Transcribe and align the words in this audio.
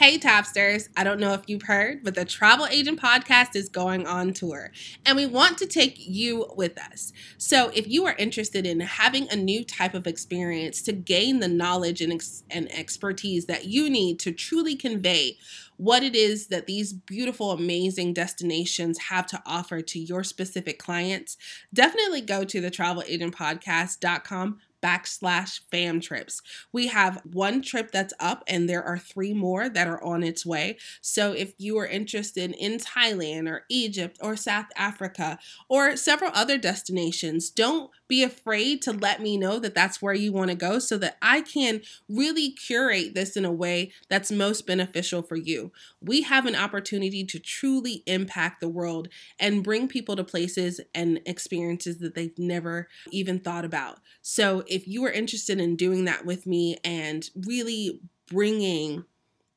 Hey, 0.00 0.16
Topsters. 0.16 0.88
I 0.96 1.04
don't 1.04 1.20
know 1.20 1.34
if 1.34 1.42
you've 1.46 1.64
heard, 1.64 2.02
but 2.02 2.14
the 2.14 2.24
Travel 2.24 2.66
Agent 2.70 2.98
Podcast 2.98 3.54
is 3.54 3.68
going 3.68 4.06
on 4.06 4.32
tour, 4.32 4.72
and 5.04 5.14
we 5.14 5.26
want 5.26 5.58
to 5.58 5.66
take 5.66 5.96
you 5.98 6.50
with 6.56 6.78
us. 6.80 7.12
So, 7.36 7.68
if 7.74 7.86
you 7.86 8.06
are 8.06 8.14
interested 8.14 8.64
in 8.64 8.80
having 8.80 9.28
a 9.28 9.36
new 9.36 9.62
type 9.62 9.92
of 9.92 10.06
experience 10.06 10.80
to 10.84 10.94
gain 10.94 11.40
the 11.40 11.48
knowledge 11.48 12.00
and, 12.00 12.14
ex- 12.14 12.44
and 12.48 12.72
expertise 12.72 13.44
that 13.44 13.66
you 13.66 13.90
need 13.90 14.18
to 14.20 14.32
truly 14.32 14.74
convey 14.74 15.36
what 15.76 16.02
it 16.02 16.16
is 16.16 16.46
that 16.46 16.66
these 16.66 16.94
beautiful, 16.94 17.50
amazing 17.50 18.14
destinations 18.14 18.98
have 19.10 19.26
to 19.26 19.42
offer 19.44 19.82
to 19.82 19.98
your 19.98 20.24
specific 20.24 20.78
clients, 20.78 21.36
definitely 21.74 22.22
go 22.22 22.42
to 22.44 22.62
the 22.62 22.70
travelagentpodcast.com 22.70 24.60
backslash 24.82 25.60
fam 25.70 26.00
trips. 26.00 26.42
We 26.72 26.88
have 26.88 27.22
one 27.32 27.62
trip 27.62 27.90
that's 27.90 28.14
up 28.18 28.44
and 28.46 28.68
there 28.68 28.82
are 28.82 28.98
three 28.98 29.32
more 29.32 29.68
that 29.68 29.86
are 29.86 30.02
on 30.02 30.22
its 30.22 30.44
way. 30.44 30.78
So 31.00 31.32
if 31.32 31.54
you 31.58 31.78
are 31.78 31.86
interested 31.86 32.54
in 32.58 32.78
Thailand 32.78 33.48
or 33.48 33.64
Egypt 33.68 34.18
or 34.20 34.36
South 34.36 34.66
Africa 34.76 35.38
or 35.68 35.96
several 35.96 36.30
other 36.34 36.58
destinations, 36.58 37.50
don't 37.50 37.90
be 38.08 38.22
afraid 38.24 38.82
to 38.82 38.92
let 38.92 39.22
me 39.22 39.36
know 39.36 39.58
that 39.60 39.74
that's 39.74 40.02
where 40.02 40.12
you 40.12 40.32
want 40.32 40.50
to 40.50 40.56
go 40.56 40.78
so 40.80 40.98
that 40.98 41.16
I 41.22 41.42
can 41.42 41.80
really 42.08 42.50
curate 42.50 43.14
this 43.14 43.36
in 43.36 43.44
a 43.44 43.52
way 43.52 43.92
that's 44.08 44.32
most 44.32 44.66
beneficial 44.66 45.22
for 45.22 45.36
you. 45.36 45.70
We 46.00 46.22
have 46.22 46.44
an 46.44 46.56
opportunity 46.56 47.24
to 47.24 47.38
truly 47.38 48.02
impact 48.06 48.60
the 48.60 48.68
world 48.68 49.08
and 49.38 49.62
bring 49.62 49.86
people 49.86 50.16
to 50.16 50.24
places 50.24 50.80
and 50.92 51.20
experiences 51.24 51.98
that 51.98 52.14
they've 52.14 52.36
never 52.36 52.88
even 53.12 53.38
thought 53.38 53.64
about. 53.64 54.00
So 54.22 54.64
if 54.70 54.86
you 54.86 55.04
are 55.04 55.10
interested 55.10 55.60
in 55.60 55.74
doing 55.74 56.04
that 56.04 56.24
with 56.24 56.46
me 56.46 56.78
and 56.84 57.28
really 57.34 58.00
bringing 58.28 59.04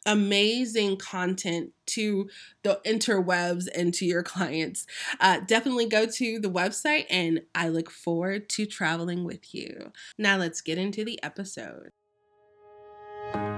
amazing 0.05 0.97
content 0.97 1.69
to 1.85 2.27
the 2.63 2.81
interwebs 2.85 3.67
and 3.73 3.93
to 3.93 4.05
your 4.05 4.23
clients, 4.23 4.85
uh, 5.21 5.39
definitely 5.47 5.87
go 5.87 6.05
to 6.05 6.39
the 6.39 6.49
website 6.49 7.05
and 7.09 7.41
I 7.55 7.69
look 7.69 7.89
forward 7.89 8.49
to 8.49 8.65
traveling 8.65 9.23
with 9.23 9.53
you. 9.53 9.93
Now 10.17 10.37
let's 10.37 10.61
get 10.61 10.77
into 10.79 11.05
the 11.05 11.21
episode. 11.23 11.91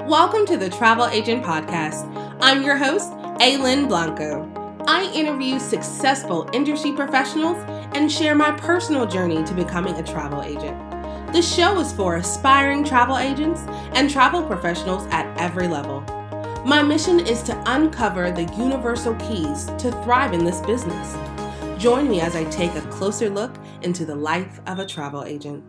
Welcome 0.05 0.45
to 0.47 0.57
the 0.57 0.69
Travel 0.69 1.07
Agent 1.07 1.43
Podcast. 1.43 2.05
I'm 2.41 2.63
your 2.63 2.77
host, 2.77 3.11
Aylin 3.39 3.87
Blanco. 3.87 4.51
I 4.87 5.11
interview 5.15 5.57
successful 5.59 6.47
industry 6.53 6.91
professionals 6.91 7.57
and 7.95 8.11
share 8.11 8.35
my 8.35 8.51
personal 8.51 9.07
journey 9.07 9.43
to 9.45 9.53
becoming 9.55 9.95
a 9.95 10.03
travel 10.03 10.43
agent. 10.43 10.94
The 11.35 11.41
show 11.41 11.81
is 11.81 11.91
for 11.91 12.15
aspiring 12.15 12.85
travel 12.85 13.17
agents 13.17 13.59
and 13.93 14.09
travel 14.09 14.41
professionals 14.41 15.05
at 15.07 15.37
every 15.37 15.67
level. 15.67 15.99
My 16.65 16.81
mission 16.81 17.19
is 17.19 17.43
to 17.43 17.63
uncover 17.65 18.31
the 18.31 18.45
universal 18.57 19.13
keys 19.15 19.65
to 19.79 19.91
thrive 20.05 20.31
in 20.31 20.45
this 20.45 20.61
business. 20.61 21.17
Join 21.77 22.07
me 22.07 22.21
as 22.21 22.37
I 22.37 22.45
take 22.45 22.73
a 22.75 22.81
closer 22.83 23.29
look 23.29 23.53
into 23.81 24.05
the 24.05 24.15
life 24.15 24.61
of 24.65 24.79
a 24.79 24.85
travel 24.85 25.25
agent. 25.25 25.61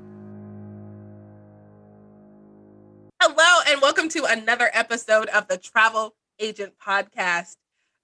Hello, 3.21 3.63
and 3.67 3.83
welcome 3.83 4.09
to 4.11 4.25
another 4.25 4.71
episode 4.73 5.27
of 5.31 5.49
the 5.49 5.59
Travel 5.59 6.15
Agent 6.39 6.75
Podcast 6.79 7.57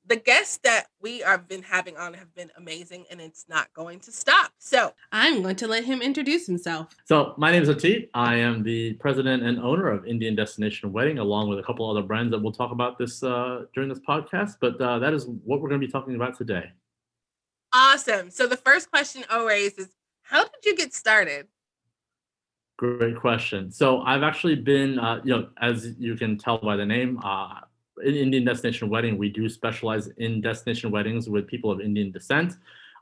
the 0.07 0.17
guests 0.17 0.59
that 0.65 0.87
we 1.01 1.21
have 1.21 1.49
been 1.49 1.63
having 1.63 1.97
on 1.97 2.15
have 2.15 2.35
been 2.35 2.51
amazing 2.57 3.05
and 3.11 3.21
it's 3.21 3.47
not 3.49 3.73
going 3.73 4.01
to 4.01 4.13
stop. 4.13 4.53
So 4.59 4.93
I'm 5.13 5.43
going 5.43 5.57
to 5.57 5.69
let 5.69 5.85
him 5.85 6.03
introduce 6.03 6.47
himself. 6.47 6.95
So 7.05 7.35
my 7.37 7.53
name 7.53 7.63
is 7.63 7.69
Atit. 7.69 8.09
I 8.13 8.37
am 8.37 8.63
the 8.63 8.95
president 8.95 9.43
and 9.43 9.61
owner 9.61 9.89
of 9.89 10.05
Indian 10.07 10.35
Destination 10.35 10.93
Wedding, 10.93 11.19
along 11.19 11.49
with 11.49 11.59
a 11.59 11.63
couple 11.63 11.89
other 11.89 12.03
brands 12.03 12.33
that 12.33 12.43
we'll 12.43 12.53
talk 12.53 12.73
about 12.73 12.99
this 12.99 13.23
uh, 13.23 13.65
during 13.75 13.89
this 13.89 14.01
podcast. 14.01 14.57
But 14.61 14.81
uh, 14.81 14.99
that 14.99 15.15
is 15.15 15.27
what 15.27 15.61
we're 15.61 15.69
going 15.69 15.81
to 15.81 15.87
be 15.87 15.93
talking 15.93 16.17
about 16.17 16.37
today. 16.37 16.73
Awesome. 17.73 18.31
So 18.31 18.47
the 18.47 18.57
first 18.57 18.91
question 18.91 19.25
always 19.31 19.75
is, 19.75 19.89
how 20.23 20.43
did 20.43 20.65
you 20.65 20.77
get 20.77 20.95
started? 20.95 21.47
Great 22.77 23.17
question. 23.17 23.71
So 23.71 24.01
I've 24.03 24.23
actually 24.23 24.57
been, 24.57 24.99
uh, 24.99 25.21
you 25.23 25.37
know, 25.37 25.49
as 25.61 25.95
you 25.99 26.17
can 26.17 26.37
tell 26.37 26.59
by 26.59 26.77
the 26.77 26.85
name, 26.85 27.21
uh, 27.23 27.61
in 28.05 28.15
Indian 28.15 28.45
Destination 28.45 28.89
Wedding, 28.89 29.19
we 29.19 29.29
do 29.29 29.49
specialize 29.49 30.09
in 30.19 30.41
destination 30.41 30.91
weddings 30.91 31.29
with 31.29 31.47
people 31.47 31.71
of 31.71 31.81
Indian 31.81 32.11
descent, 32.11 32.55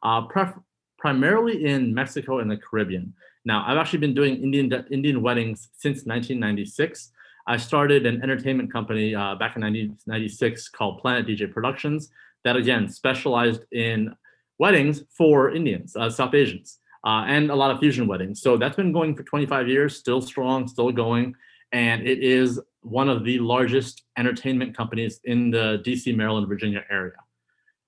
uh, 0.03 0.23
pref- 0.23 0.59
primarily 0.99 1.65
in 1.65 1.95
Mexico 1.95 2.39
and 2.41 2.51
the 2.51 2.56
Caribbean. 2.56 3.15
Now, 3.45 3.65
I've 3.67 3.78
actually 3.78 4.01
been 4.01 4.15
doing 4.15 4.43
Indian 4.43 4.69
de- 4.69 4.87
Indian 4.91 5.23
weddings 5.23 5.69
since 5.73 6.05
1996. 6.05 7.11
I 7.47 7.56
started 7.56 8.06
an 8.06 8.23
entertainment 8.23 8.73
company 8.73 9.15
uh, 9.15 9.34
back 9.34 9.56
in 9.56 9.62
1996 9.62 10.69
called 10.69 11.01
Planet 11.01 11.27
DJ 11.27 11.51
Productions 11.51 12.11
that 12.45 12.57
again 12.57 12.89
specialized 12.89 13.65
in 13.72 14.15
weddings 14.59 15.05
for 15.17 15.51
Indians, 15.51 15.97
uh, 15.97 16.11
South 16.11 16.34
Asians, 16.34 16.78
uh, 17.05 17.25
and 17.27 17.51
a 17.51 17.55
lot 17.55 17.71
of 17.71 17.78
fusion 17.78 18.07
weddings. 18.07 18.43
So 18.43 18.57
that's 18.57 18.77
been 18.77 18.93
going 18.93 19.15
for 19.15 19.22
25 19.22 19.69
years, 19.69 19.97
still 19.97 20.21
strong, 20.21 20.69
still 20.69 20.93
going 20.93 21.34
and 21.72 22.07
it 22.07 22.22
is 22.22 22.61
one 22.83 23.09
of 23.09 23.25
the 23.25 23.39
largest 23.39 24.05
entertainment 24.17 24.77
companies 24.77 25.21
in 25.25 25.51
the 25.51 25.83
DC, 25.85 26.15
Maryland, 26.17 26.49
Virginia 26.49 26.85
area. 26.91 27.17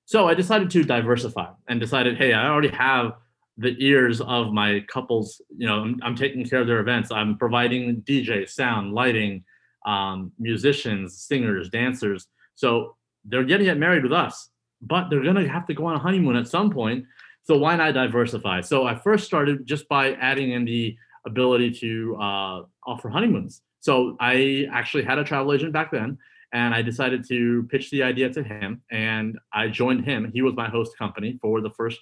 So 0.04 0.28
I 0.28 0.34
decided 0.34 0.70
to 0.70 0.84
diversify 0.84 1.50
and 1.68 1.80
decided, 1.80 2.16
hey, 2.18 2.32
I 2.34 2.48
already 2.48 2.68
have 2.68 3.12
the 3.56 3.74
ears 3.78 4.20
of 4.20 4.52
my 4.52 4.84
couples. 4.88 5.40
You 5.56 5.66
know, 5.66 5.80
I'm, 5.80 6.00
I'm 6.02 6.16
taking 6.16 6.44
care 6.48 6.60
of 6.60 6.66
their 6.66 6.80
events. 6.80 7.10
I'm 7.10 7.38
providing 7.38 8.02
DJ, 8.02 8.48
sound, 8.48 8.92
lighting, 8.92 9.44
um, 9.86 10.32
musicians, 10.38 11.18
singers, 11.18 11.68
dancers. 11.68 12.26
So 12.54 12.96
they're 13.24 13.44
getting 13.44 13.66
get 13.66 13.78
married 13.78 14.02
with 14.02 14.12
us, 14.12 14.50
but 14.80 15.08
they're 15.08 15.22
gonna 15.22 15.48
have 15.48 15.66
to 15.66 15.74
go 15.74 15.86
on 15.86 15.96
a 15.96 15.98
honeymoon 15.98 16.36
at 16.36 16.48
some 16.48 16.70
point. 16.70 17.04
So 17.44 17.58
why 17.58 17.76
not 17.76 17.94
diversify? 17.94 18.60
So 18.60 18.86
I 18.86 18.94
first 18.94 19.24
started 19.24 19.66
just 19.66 19.88
by 19.88 20.12
adding 20.14 20.52
in 20.52 20.64
the 20.64 20.96
ability 21.26 21.72
to 21.80 22.16
uh, 22.16 22.62
offer 22.86 23.08
honeymoons. 23.08 23.62
So 23.82 24.16
I 24.20 24.68
actually 24.72 25.02
had 25.02 25.18
a 25.18 25.24
travel 25.24 25.52
agent 25.52 25.72
back 25.72 25.90
then, 25.90 26.16
and 26.52 26.72
I 26.72 26.82
decided 26.82 27.26
to 27.28 27.64
pitch 27.64 27.90
the 27.90 28.04
idea 28.04 28.30
to 28.30 28.42
him, 28.44 28.80
and 28.92 29.36
I 29.52 29.66
joined 29.68 30.04
him. 30.04 30.30
He 30.32 30.40
was 30.40 30.54
my 30.54 30.68
host 30.68 30.96
company 30.96 31.36
for 31.42 31.60
the 31.60 31.70
first 31.70 31.98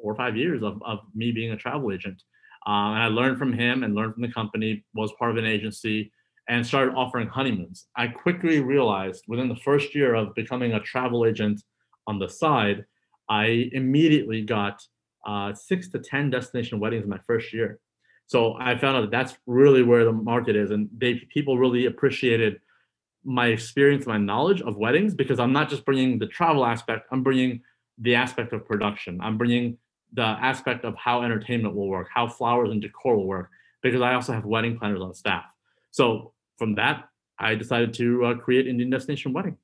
four 0.00 0.12
or 0.12 0.16
five 0.16 0.34
years 0.34 0.62
of, 0.62 0.82
of 0.82 1.00
me 1.14 1.30
being 1.30 1.52
a 1.52 1.56
travel 1.58 1.92
agent. 1.92 2.22
Uh, 2.66 2.96
and 2.96 3.02
I 3.02 3.08
learned 3.08 3.36
from 3.36 3.52
him 3.52 3.84
and 3.84 3.94
learned 3.94 4.14
from 4.14 4.22
the 4.22 4.32
company, 4.32 4.82
was 4.94 5.12
part 5.18 5.30
of 5.30 5.36
an 5.36 5.44
agency, 5.44 6.10
and 6.48 6.66
started 6.66 6.94
offering 6.94 7.28
honeymoons. 7.28 7.88
I 7.96 8.06
quickly 8.08 8.60
realized 8.60 9.24
within 9.28 9.50
the 9.50 9.56
first 9.56 9.94
year 9.94 10.14
of 10.14 10.34
becoming 10.34 10.72
a 10.72 10.80
travel 10.80 11.26
agent 11.26 11.62
on 12.06 12.18
the 12.18 12.28
side, 12.28 12.86
I 13.28 13.68
immediately 13.72 14.40
got 14.40 14.80
uh, 15.26 15.52
six 15.52 15.90
to 15.90 15.98
10 15.98 16.30
destination 16.30 16.80
weddings 16.80 17.04
in 17.04 17.10
my 17.10 17.20
first 17.26 17.52
year. 17.52 17.78
So 18.30 18.54
I 18.60 18.78
found 18.78 18.96
out 18.96 19.00
that 19.00 19.10
that's 19.10 19.36
really 19.46 19.82
where 19.82 20.04
the 20.04 20.12
market 20.12 20.54
is, 20.54 20.70
and 20.70 20.88
they 20.96 21.14
people 21.34 21.58
really 21.58 21.86
appreciated 21.86 22.60
my 23.24 23.48
experience, 23.48 24.06
my 24.06 24.18
knowledge 24.18 24.62
of 24.62 24.76
weddings 24.76 25.16
because 25.16 25.40
I'm 25.40 25.52
not 25.52 25.68
just 25.68 25.84
bringing 25.84 26.16
the 26.16 26.28
travel 26.28 26.64
aspect. 26.64 27.08
I'm 27.10 27.24
bringing 27.24 27.60
the 27.98 28.14
aspect 28.14 28.52
of 28.52 28.64
production. 28.64 29.20
I'm 29.20 29.36
bringing 29.36 29.78
the 30.12 30.22
aspect 30.22 30.84
of 30.84 30.94
how 30.94 31.24
entertainment 31.24 31.74
will 31.74 31.88
work, 31.88 32.06
how 32.14 32.28
flowers 32.28 32.70
and 32.70 32.80
decor 32.80 33.16
will 33.16 33.26
work, 33.26 33.50
because 33.82 34.00
I 34.00 34.14
also 34.14 34.32
have 34.32 34.44
wedding 34.44 34.78
planners 34.78 35.00
on 35.00 35.12
staff. 35.12 35.46
So 35.90 36.32
from 36.56 36.76
that, 36.76 37.08
I 37.36 37.56
decided 37.56 37.92
to 37.94 38.26
uh, 38.26 38.34
create 38.34 38.68
Indian 38.68 38.90
Destination 38.90 39.32
Wedding. 39.32 39.56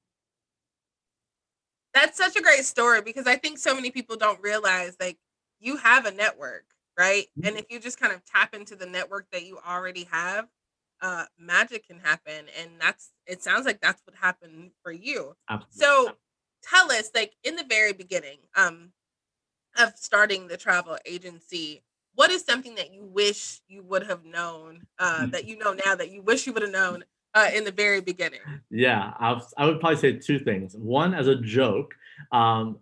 That's 1.94 2.18
such 2.18 2.34
a 2.34 2.42
great 2.42 2.64
story 2.64 3.00
because 3.00 3.28
I 3.28 3.36
think 3.36 3.58
so 3.58 3.76
many 3.76 3.92
people 3.92 4.16
don't 4.16 4.42
realize 4.42 4.96
like 4.98 5.18
you 5.60 5.76
have 5.76 6.04
a 6.04 6.10
network 6.10 6.64
right? 6.98 7.26
Mm-hmm. 7.38 7.48
And 7.48 7.58
if 7.58 7.66
you 7.70 7.78
just 7.78 8.00
kind 8.00 8.12
of 8.12 8.24
tap 8.24 8.54
into 8.54 8.76
the 8.76 8.86
network 8.86 9.26
that 9.32 9.46
you 9.46 9.58
already 9.66 10.08
have, 10.10 10.46
uh, 11.02 11.24
magic 11.38 11.86
can 11.86 11.98
happen. 11.98 12.46
And 12.60 12.70
that's 12.80 13.10
it 13.26 13.42
sounds 13.42 13.66
like 13.66 13.80
that's 13.80 14.02
what 14.06 14.16
happened 14.16 14.70
for 14.82 14.92
you. 14.92 15.36
Absolutely. 15.48 15.78
So 15.78 16.12
tell 16.62 16.90
us, 16.92 17.10
like 17.14 17.34
in 17.44 17.56
the 17.56 17.64
very 17.64 17.92
beginning, 17.92 18.38
um, 18.54 18.90
of 19.78 19.92
starting 19.96 20.48
the 20.48 20.56
travel 20.56 20.96
agency, 21.04 21.82
what 22.14 22.30
is 22.30 22.44
something 22.44 22.74
that 22.76 22.92
you 22.94 23.04
wish 23.04 23.60
you 23.68 23.82
would 23.82 24.04
have 24.04 24.24
known, 24.24 24.86
uh, 24.98 25.20
mm-hmm. 25.20 25.30
that 25.30 25.46
you 25.46 25.58
know 25.58 25.76
now 25.84 25.94
that 25.94 26.10
you 26.10 26.22
wish 26.22 26.46
you 26.46 26.52
would 26.52 26.62
have 26.62 26.72
known 26.72 27.04
uh, 27.34 27.50
in 27.54 27.64
the 27.64 27.72
very 27.72 28.00
beginning? 28.00 28.40
Yeah, 28.70 29.12
i 29.18 29.40
I 29.58 29.66
would 29.66 29.80
probably 29.80 29.98
say 29.98 30.12
two 30.14 30.38
things. 30.38 30.74
One, 30.74 31.14
as 31.14 31.28
a 31.28 31.36
joke, 31.36 31.94
um, 32.32 32.78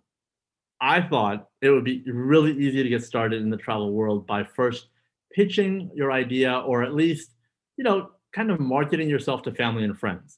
I 0.85 1.01
thought 1.01 1.47
it 1.63 1.71
would 1.71 1.83
be 1.83 2.03
really 2.05 2.51
easy 2.51 2.83
to 2.83 2.89
get 2.89 3.03
started 3.03 3.41
in 3.41 3.49
the 3.49 3.57
travel 3.57 3.91
world 3.91 4.27
by 4.27 4.43
first 4.43 4.89
pitching 5.33 5.89
your 5.95 6.11
idea 6.11 6.59
or 6.59 6.83
at 6.83 6.93
least, 6.93 7.31
you 7.75 7.83
know, 7.83 8.11
kind 8.33 8.51
of 8.51 8.59
marketing 8.59 9.09
yourself 9.09 9.41
to 9.43 9.51
family 9.51 9.83
and 9.83 9.97
friends. 9.97 10.37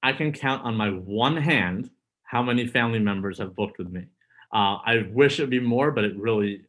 I 0.00 0.12
can 0.12 0.30
count 0.32 0.62
on 0.62 0.76
my 0.76 0.90
one 0.90 1.36
hand 1.36 1.90
how 2.22 2.40
many 2.40 2.68
family 2.68 3.00
members 3.00 3.38
have 3.38 3.56
booked 3.56 3.78
with 3.78 3.90
me. 3.90 4.04
Uh, 4.54 4.78
I 4.86 5.08
wish 5.10 5.40
it'd 5.40 5.50
be 5.50 5.58
more, 5.58 5.90
but 5.90 6.04
it 6.04 6.16
really 6.16 6.62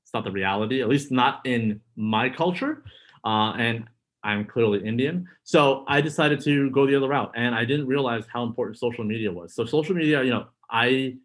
it's 0.00 0.14
not 0.14 0.22
the 0.22 0.30
reality, 0.30 0.80
at 0.80 0.88
least 0.88 1.10
not 1.10 1.40
in 1.44 1.80
my 1.96 2.28
culture. 2.28 2.84
Uh, 3.24 3.54
and 3.58 3.84
I'm 4.22 4.44
clearly 4.44 4.86
Indian. 4.86 5.26
So 5.42 5.84
I 5.88 6.00
decided 6.00 6.40
to 6.42 6.70
go 6.70 6.86
the 6.86 6.94
other 6.94 7.08
route, 7.08 7.32
and 7.34 7.52
I 7.52 7.64
didn't 7.64 7.88
realize 7.88 8.26
how 8.32 8.44
important 8.44 8.78
social 8.78 9.02
media 9.02 9.32
was. 9.32 9.56
So 9.56 9.66
social 9.66 9.96
media, 9.96 10.22
you 10.22 10.30
know, 10.30 10.46
I 10.70 11.16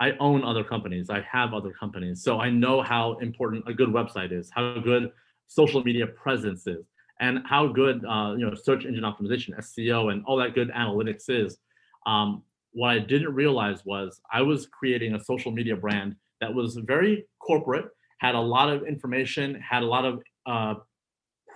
I 0.00 0.12
own 0.18 0.44
other 0.44 0.64
companies. 0.64 1.10
I 1.10 1.20
have 1.30 1.54
other 1.54 1.70
companies. 1.70 2.22
So 2.22 2.40
I 2.40 2.50
know 2.50 2.82
how 2.82 3.18
important 3.18 3.64
a 3.68 3.74
good 3.74 3.88
website 3.88 4.32
is, 4.32 4.50
how 4.52 4.78
good 4.80 5.12
social 5.46 5.82
media 5.84 6.06
presence 6.06 6.66
is, 6.66 6.84
and 7.20 7.40
how 7.46 7.68
good 7.68 8.04
uh, 8.04 8.34
you 8.36 8.44
know 8.44 8.54
search 8.54 8.84
engine 8.84 9.04
optimization, 9.04 9.56
SEO, 9.58 10.12
and 10.12 10.24
all 10.26 10.36
that 10.38 10.54
good 10.54 10.70
analytics 10.70 11.28
is. 11.28 11.58
Um, 12.06 12.42
what 12.72 12.90
I 12.90 12.98
didn't 12.98 13.32
realize 13.32 13.84
was 13.84 14.20
I 14.32 14.42
was 14.42 14.66
creating 14.66 15.14
a 15.14 15.20
social 15.22 15.52
media 15.52 15.76
brand 15.76 16.16
that 16.40 16.52
was 16.52 16.74
very 16.76 17.26
corporate, 17.38 17.86
had 18.18 18.34
a 18.34 18.40
lot 18.40 18.68
of 18.68 18.84
information, 18.84 19.54
had 19.60 19.82
a 19.82 19.86
lot 19.86 20.04
of 20.04 20.22
uh, 20.46 20.74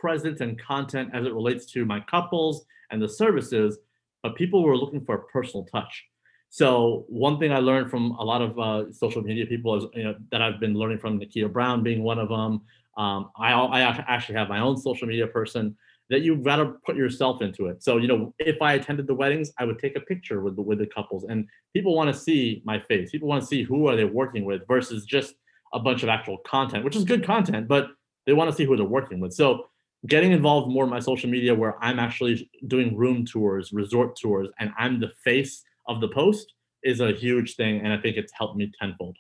presence 0.01 0.41
and 0.41 0.61
content 0.61 1.11
as 1.13 1.27
it 1.27 1.35
relates 1.35 1.67
to 1.73 1.85
my 1.85 2.01
couples 2.01 2.65
and 2.91 3.03
the 3.03 3.09
services, 3.09 3.79
but 4.23 4.37
people 4.37 4.63
were 4.63 4.77
looking 4.77 5.05
for 5.05 5.17
a 5.17 5.23
personal 5.25 5.65
touch. 5.67 6.05
So 6.51 7.05
one 7.09 7.39
thing 7.39 7.53
I 7.53 7.59
learned 7.59 7.91
from 7.91 8.13
a 8.13 8.25
lot 8.25 8.41
of 8.41 8.59
uh, 8.59 8.93
social 8.93 9.23
media 9.23 9.47
people 9.47 9.77
is 9.77 9.85
you 9.95 10.05
know, 10.05 10.15
that 10.31 10.43
I've 10.43 10.61
been 10.61 10.75
learning 10.75 10.99
from 10.99 11.19
Nikita 11.19 11.49
Brown 11.49 11.83
being 11.83 12.03
one 12.03 12.19
of 12.19 12.29
them. 12.29 12.63
Um, 12.97 13.31
I, 13.37 13.53
I 13.53 13.81
actually 13.81 14.37
have 14.37 14.49
my 14.49 14.61
own 14.61 14.77
social 14.77 15.07
media 15.07 15.27
person 15.27 15.77
that 16.11 16.23
you've 16.23 16.43
got 16.43 16.57
to 16.57 16.73
put 16.87 16.97
yourself 16.97 17.43
into 17.43 17.67
it. 17.67 17.83
So 17.83 17.99
you 17.99 18.09
know, 18.09 18.35
if 18.39 18.61
I 18.63 18.75
attended 18.75 19.07
the 19.07 19.15
weddings, 19.15 19.53
I 19.59 19.65
would 19.65 19.79
take 19.79 19.97
a 19.97 20.01
picture 20.01 20.41
with 20.41 20.57
the 20.57 20.63
with 20.63 20.79
the 20.79 20.87
couples, 20.87 21.25
and 21.29 21.47
people 21.75 21.95
want 21.95 22.13
to 22.13 22.19
see 22.19 22.63
my 22.65 22.81
face. 22.81 23.11
People 23.11 23.29
want 23.29 23.43
to 23.43 23.47
see 23.47 23.63
who 23.63 23.87
are 23.89 23.97
they 23.97 24.05
working 24.05 24.45
with 24.45 24.67
versus 24.67 25.05
just 25.05 25.35
a 25.75 25.79
bunch 25.79 26.03
of 26.03 26.09
actual 26.09 26.39
content, 26.39 26.85
which 26.85 26.97
is 26.97 27.05
good 27.05 27.25
content, 27.25 27.69
but 27.69 27.89
they 28.27 28.33
want 28.33 28.51
to 28.51 28.57
see 28.57 28.65
who 28.65 28.75
they're 28.77 28.87
working 28.87 29.21
with. 29.21 29.35
So 29.35 29.67
getting 30.07 30.33
involved 30.33 30.73
more 30.73 30.85
in 30.85 30.91
my 30.91 31.01
social 31.01 31.29
media 31.29 31.55
where 31.55 31.83
I'm 31.85 31.99
actually 31.99 32.51
doing 32.67 32.97
room 32.97 33.27
tours, 33.27 33.73
resort 33.73 34.17
tours, 34.17 34.49
and 34.59 34.73
I'm 34.79 35.01
the 35.01 35.13
face 35.25 35.65
of 35.89 36.01
the 36.01 36.09
post 36.09 36.55
is 36.83 37.01
a 37.01 37.13
huge 37.13 37.57
thing. 37.57 37.81
And 37.81 37.93
I 37.93 37.99
think 37.99 38.17
it's 38.17 38.33
helped 38.37 38.57
me 38.57 38.71
tenfold. 38.81 39.17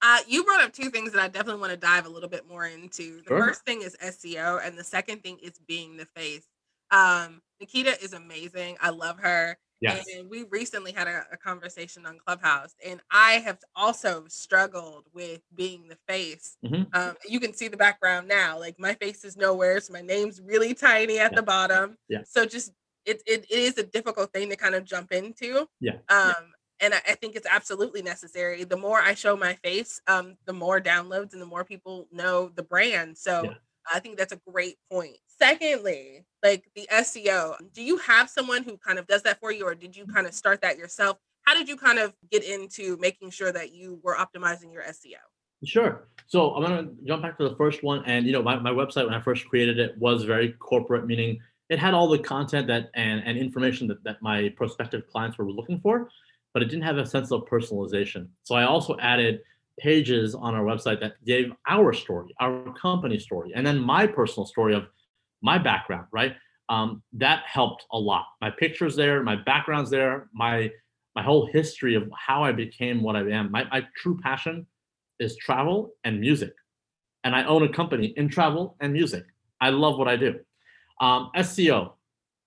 Uh, 0.00 0.18
you 0.28 0.44
brought 0.44 0.60
up 0.60 0.72
two 0.72 0.90
things 0.90 1.12
that 1.12 1.20
I 1.20 1.28
definitely 1.28 1.60
want 1.60 1.72
to 1.72 1.76
dive 1.76 2.06
a 2.06 2.08
little 2.08 2.28
bit 2.28 2.46
more 2.48 2.66
into. 2.66 3.16
The 3.22 3.28
sure. 3.28 3.46
first 3.46 3.64
thing 3.64 3.82
is 3.82 3.96
SEO, 4.02 4.64
and 4.64 4.78
the 4.78 4.84
second 4.84 5.24
thing 5.24 5.38
is 5.42 5.58
being 5.66 5.96
the 5.96 6.06
face. 6.14 6.46
Um, 6.90 7.42
Nikita 7.60 8.00
is 8.02 8.12
amazing. 8.12 8.76
I 8.80 8.90
love 8.90 9.18
her. 9.18 9.58
Yes. 9.80 10.06
And 10.16 10.28
we 10.28 10.44
recently 10.50 10.92
had 10.92 11.06
a, 11.06 11.24
a, 11.32 11.36
conversation 11.36 12.04
on 12.04 12.18
Clubhouse, 12.18 12.74
and 12.84 13.00
I 13.12 13.34
have 13.34 13.58
also 13.76 14.24
struggled 14.26 15.04
with 15.12 15.40
being 15.54 15.86
the 15.88 15.98
face. 16.08 16.56
Mm-hmm. 16.64 16.82
Um, 16.92 17.14
you 17.28 17.38
can 17.38 17.54
see 17.54 17.68
the 17.68 17.76
background 17.76 18.26
now. 18.26 18.58
Like 18.58 18.74
my 18.80 18.94
face 18.94 19.24
is 19.24 19.36
nowhere, 19.36 19.80
so 19.80 19.92
my 19.92 20.00
name's 20.00 20.40
really 20.40 20.74
tiny 20.74 21.20
at 21.20 21.30
yeah. 21.30 21.36
the 21.36 21.42
bottom. 21.42 21.96
Yeah. 22.08 22.22
So 22.24 22.44
just 22.44 22.72
it, 23.08 23.22
it 23.26 23.46
it 23.50 23.58
is 23.58 23.78
a 23.78 23.82
difficult 23.82 24.32
thing 24.32 24.50
to 24.50 24.56
kind 24.56 24.74
of 24.74 24.84
jump 24.84 25.12
into. 25.12 25.66
Yeah. 25.80 25.94
Um, 25.94 25.98
yeah. 26.10 26.34
and 26.80 26.94
I, 26.94 27.00
I, 27.08 27.14
think 27.14 27.34
it's 27.34 27.46
absolutely 27.50 28.02
necessary. 28.02 28.64
The 28.64 28.76
more 28.76 29.00
I 29.00 29.14
show 29.14 29.36
my 29.36 29.54
face, 29.54 30.00
um, 30.06 30.36
the 30.46 30.52
more 30.52 30.80
downloads 30.80 31.32
and 31.32 31.40
the 31.40 31.46
more 31.46 31.64
people 31.64 32.06
know 32.12 32.50
the 32.54 32.62
brand. 32.62 33.16
So 33.16 33.44
yeah. 33.44 33.54
I 33.92 34.00
think 34.00 34.18
that's 34.18 34.32
a 34.32 34.40
great 34.50 34.76
point. 34.90 35.16
Secondly, 35.38 36.26
like 36.42 36.68
the 36.74 36.86
SEO, 36.92 37.56
do 37.72 37.82
you 37.82 37.96
have 37.98 38.28
someone 38.28 38.62
who 38.62 38.76
kind 38.76 38.98
of 38.98 39.06
does 39.06 39.22
that 39.22 39.40
for 39.40 39.50
you, 39.52 39.64
or 39.64 39.74
did 39.74 39.96
you 39.96 40.06
kind 40.06 40.26
of 40.26 40.34
start 40.34 40.60
that 40.62 40.76
yourself? 40.76 41.16
How 41.42 41.54
did 41.54 41.68
you 41.68 41.76
kind 41.76 41.98
of 41.98 42.12
get 42.30 42.44
into 42.44 42.98
making 42.98 43.30
sure 43.30 43.52
that 43.52 43.72
you 43.72 44.00
were 44.02 44.16
optimizing 44.16 44.72
your 44.72 44.82
SEO? 44.82 45.16
Sure. 45.64 46.08
So 46.26 46.54
I'm 46.54 46.62
gonna 46.62 46.90
jump 47.06 47.22
back 47.22 47.38
to 47.38 47.48
the 47.48 47.56
first 47.56 47.82
one, 47.82 48.04
and 48.04 48.26
you 48.26 48.32
know, 48.32 48.42
my, 48.42 48.58
my 48.58 48.70
website 48.70 49.06
when 49.06 49.14
I 49.14 49.20
first 49.20 49.48
created 49.48 49.78
it 49.78 49.96
was 49.96 50.24
very 50.24 50.52
corporate, 50.52 51.06
meaning 51.06 51.40
it 51.68 51.78
had 51.78 51.94
all 51.94 52.08
the 52.08 52.18
content 52.18 52.66
that 52.68 52.90
and, 52.94 53.22
and 53.24 53.38
information 53.38 53.86
that, 53.88 54.02
that 54.04 54.22
my 54.22 54.52
prospective 54.56 55.06
clients 55.06 55.38
were 55.38 55.50
looking 55.50 55.80
for, 55.80 56.08
but 56.54 56.62
it 56.62 56.66
didn't 56.66 56.84
have 56.84 56.98
a 56.98 57.06
sense 57.06 57.30
of 57.30 57.42
personalization. 57.44 58.28
So 58.42 58.54
I 58.54 58.64
also 58.64 58.96
added 58.98 59.40
pages 59.78 60.34
on 60.34 60.54
our 60.54 60.64
website 60.64 61.00
that 61.00 61.22
gave 61.24 61.52
our 61.68 61.92
story, 61.92 62.34
our 62.40 62.72
company 62.74 63.18
story, 63.18 63.52
and 63.54 63.66
then 63.66 63.78
my 63.78 64.06
personal 64.06 64.46
story 64.46 64.74
of 64.74 64.86
my 65.42 65.58
background, 65.58 66.06
right? 66.12 66.34
Um, 66.68 67.02
that 67.14 67.44
helped 67.46 67.86
a 67.92 67.98
lot. 67.98 68.26
My 68.40 68.50
pictures 68.50 68.96
there, 68.96 69.22
my 69.22 69.36
background's 69.36 69.90
there, 69.90 70.28
my 70.32 70.70
my 71.14 71.22
whole 71.22 71.46
history 71.46 71.96
of 71.96 72.08
how 72.14 72.44
I 72.44 72.52
became 72.52 73.02
what 73.02 73.16
I 73.16 73.28
am. 73.30 73.50
My, 73.50 73.64
my 73.72 73.84
true 73.96 74.16
passion 74.22 74.66
is 75.18 75.36
travel 75.36 75.90
and 76.04 76.20
music, 76.20 76.52
and 77.24 77.34
I 77.34 77.44
own 77.44 77.64
a 77.64 77.68
company 77.68 78.12
in 78.16 78.28
travel 78.28 78.76
and 78.80 78.92
music. 78.92 79.24
I 79.60 79.70
love 79.70 79.98
what 79.98 80.06
I 80.06 80.16
do. 80.16 80.38
Um, 81.00 81.30
SEO, 81.36 81.92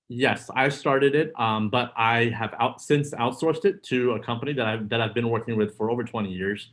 yes, 0.10 0.50
I 0.56 0.70
started 0.70 1.16
it, 1.16 1.32
um, 1.40 1.70
but 1.70 1.94
I 1.96 2.26
have 2.38 2.54
out 2.60 2.82
since 2.82 3.12
outsourced 3.12 3.66
it 3.66 3.84
to 3.84 4.12
a 4.12 4.20
company 4.20 4.54
that 4.54 4.66
I've 4.66 4.90
that 4.90 5.02
I've 5.02 5.14
been 5.14 5.30
working 5.30 5.56
with 5.56 5.76
for 5.78 5.90
over 5.90 6.04
20 6.04 6.32
years. 6.32 6.70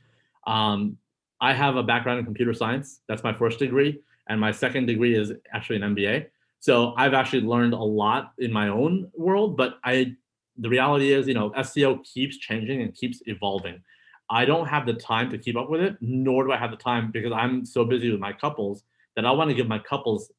Um, 0.46 0.98
I 1.40 1.52
have 1.52 1.76
a 1.76 1.82
background 1.82 2.19
in 2.19 2.25
computer 2.25 2.52
science. 2.52 3.00
That's 3.08 3.22
my 3.22 3.32
first 3.32 3.58
degree, 3.58 4.00
and 4.28 4.40
my 4.40 4.50
second 4.50 4.86
degree 4.86 5.14
is 5.14 5.32
actually 5.52 5.76
an 5.76 5.94
MBA. 5.94 6.26
So 6.60 6.94
I've 6.96 7.14
actually 7.14 7.42
learned 7.42 7.75
a 7.75 7.82
lot 7.82 8.32
in 8.38 8.52
my 8.52 8.69
own 8.69 9.10
world, 9.14 9.56
but 9.56 9.78
I 9.84 10.16
the 10.58 10.69
reality 10.69 11.12
is, 11.12 11.28
you 11.28 11.34
know, 11.34 11.50
SEO 11.50 12.04
keeps 12.04 12.36
changing 12.36 12.82
and 12.82 12.92
keeps 12.94 13.22
evolving. 13.26 13.81
I 14.28 14.44
don't 14.44 14.66
have 14.66 14.84
the 14.84 14.94
time 14.94 15.31
to 15.31 15.38
keep 15.38 15.56
up 15.56 15.70
with 15.70 15.81
it, 15.81 15.96
nor 16.00 16.44
do 16.44 16.52
I 16.52 16.58
have 16.58 16.70
the 16.70 16.76
time 16.76 17.10
because 17.12 17.32
I'm 17.32 17.64
so 17.64 17.84
busy 17.84 18.10
with 18.10 18.20
my 18.20 18.32
couples 18.32 18.82
that 19.16 19.24
I 19.24 19.31
want 19.31 19.50
to 19.50 19.54
give 19.54 19.69
my 19.69 19.78
couples 19.78 20.31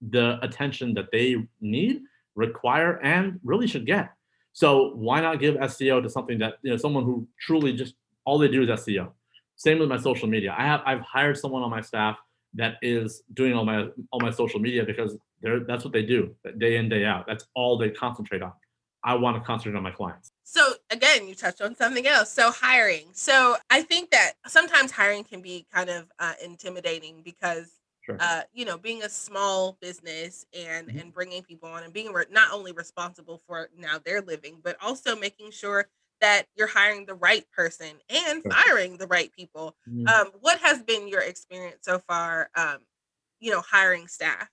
the 0.00 0.38
attention 0.42 0.94
that 0.94 1.06
they 1.12 1.36
need, 1.60 2.02
require, 2.34 3.00
and 3.02 3.40
really 3.44 3.66
should 3.66 3.86
get. 3.86 4.12
So 4.52 4.92
why 4.94 5.20
not 5.20 5.40
give 5.40 5.56
SEO 5.56 6.02
to 6.02 6.08
something 6.08 6.38
that 6.38 6.54
you 6.62 6.70
know 6.70 6.76
someone 6.76 7.04
who 7.04 7.28
truly 7.38 7.72
just 7.74 7.94
all 8.24 8.38
they 8.38 8.48
do 8.48 8.62
is 8.62 8.68
SEO. 8.68 9.10
Same 9.56 9.78
with 9.78 9.88
my 9.88 9.98
social 9.98 10.28
media. 10.28 10.54
I 10.56 10.64
have 10.64 10.82
I've 10.84 11.00
hired 11.00 11.38
someone 11.38 11.62
on 11.62 11.70
my 11.70 11.80
staff 11.80 12.16
that 12.54 12.76
is 12.82 13.22
doing 13.34 13.54
all 13.54 13.64
my 13.64 13.88
all 14.10 14.20
my 14.20 14.30
social 14.30 14.60
media 14.60 14.84
because 14.84 15.16
they're 15.42 15.60
that's 15.60 15.84
what 15.84 15.92
they 15.92 16.02
do 16.02 16.34
day 16.58 16.76
in 16.76 16.88
day 16.88 17.04
out. 17.04 17.26
That's 17.26 17.46
all 17.54 17.78
they 17.78 17.90
concentrate 17.90 18.42
on. 18.42 18.52
I 19.04 19.14
want 19.14 19.36
to 19.36 19.42
concentrate 19.42 19.76
on 19.76 19.84
my 19.84 19.92
clients. 19.92 20.32
So 20.42 20.72
again, 20.90 21.28
you 21.28 21.34
touched 21.34 21.60
on 21.60 21.76
something 21.76 22.06
else. 22.06 22.32
So 22.32 22.50
hiring. 22.50 23.06
So 23.12 23.56
I 23.70 23.82
think 23.82 24.10
that 24.10 24.32
sometimes 24.46 24.90
hiring 24.90 25.22
can 25.22 25.40
be 25.40 25.66
kind 25.72 25.90
of 25.90 26.10
uh, 26.18 26.32
intimidating 26.44 27.22
because 27.22 27.70
Sure. 28.06 28.16
Uh, 28.20 28.42
you 28.54 28.64
know, 28.64 28.78
being 28.78 29.02
a 29.02 29.08
small 29.08 29.76
business 29.80 30.46
and 30.54 30.86
mm-hmm. 30.86 30.98
and 30.98 31.12
bringing 31.12 31.42
people 31.42 31.68
on 31.68 31.82
and 31.82 31.92
being 31.92 32.12
re- 32.12 32.24
not 32.30 32.52
only 32.52 32.70
responsible 32.70 33.42
for 33.46 33.68
now 33.76 33.98
their 33.98 34.22
living, 34.22 34.58
but 34.62 34.76
also 34.80 35.16
making 35.16 35.50
sure 35.50 35.88
that 36.20 36.44
you're 36.54 36.68
hiring 36.68 37.04
the 37.04 37.14
right 37.14 37.44
person 37.50 37.94
and 38.08 38.42
firing 38.50 38.96
the 38.96 39.08
right 39.08 39.32
people. 39.32 39.74
Mm-hmm. 39.90 40.06
Um, 40.06 40.32
what 40.40 40.60
has 40.60 40.82
been 40.82 41.08
your 41.08 41.20
experience 41.20 41.78
so 41.82 41.98
far? 41.98 42.48
Um, 42.54 42.78
you 43.40 43.50
know, 43.50 43.60
hiring 43.60 44.06
staff. 44.06 44.48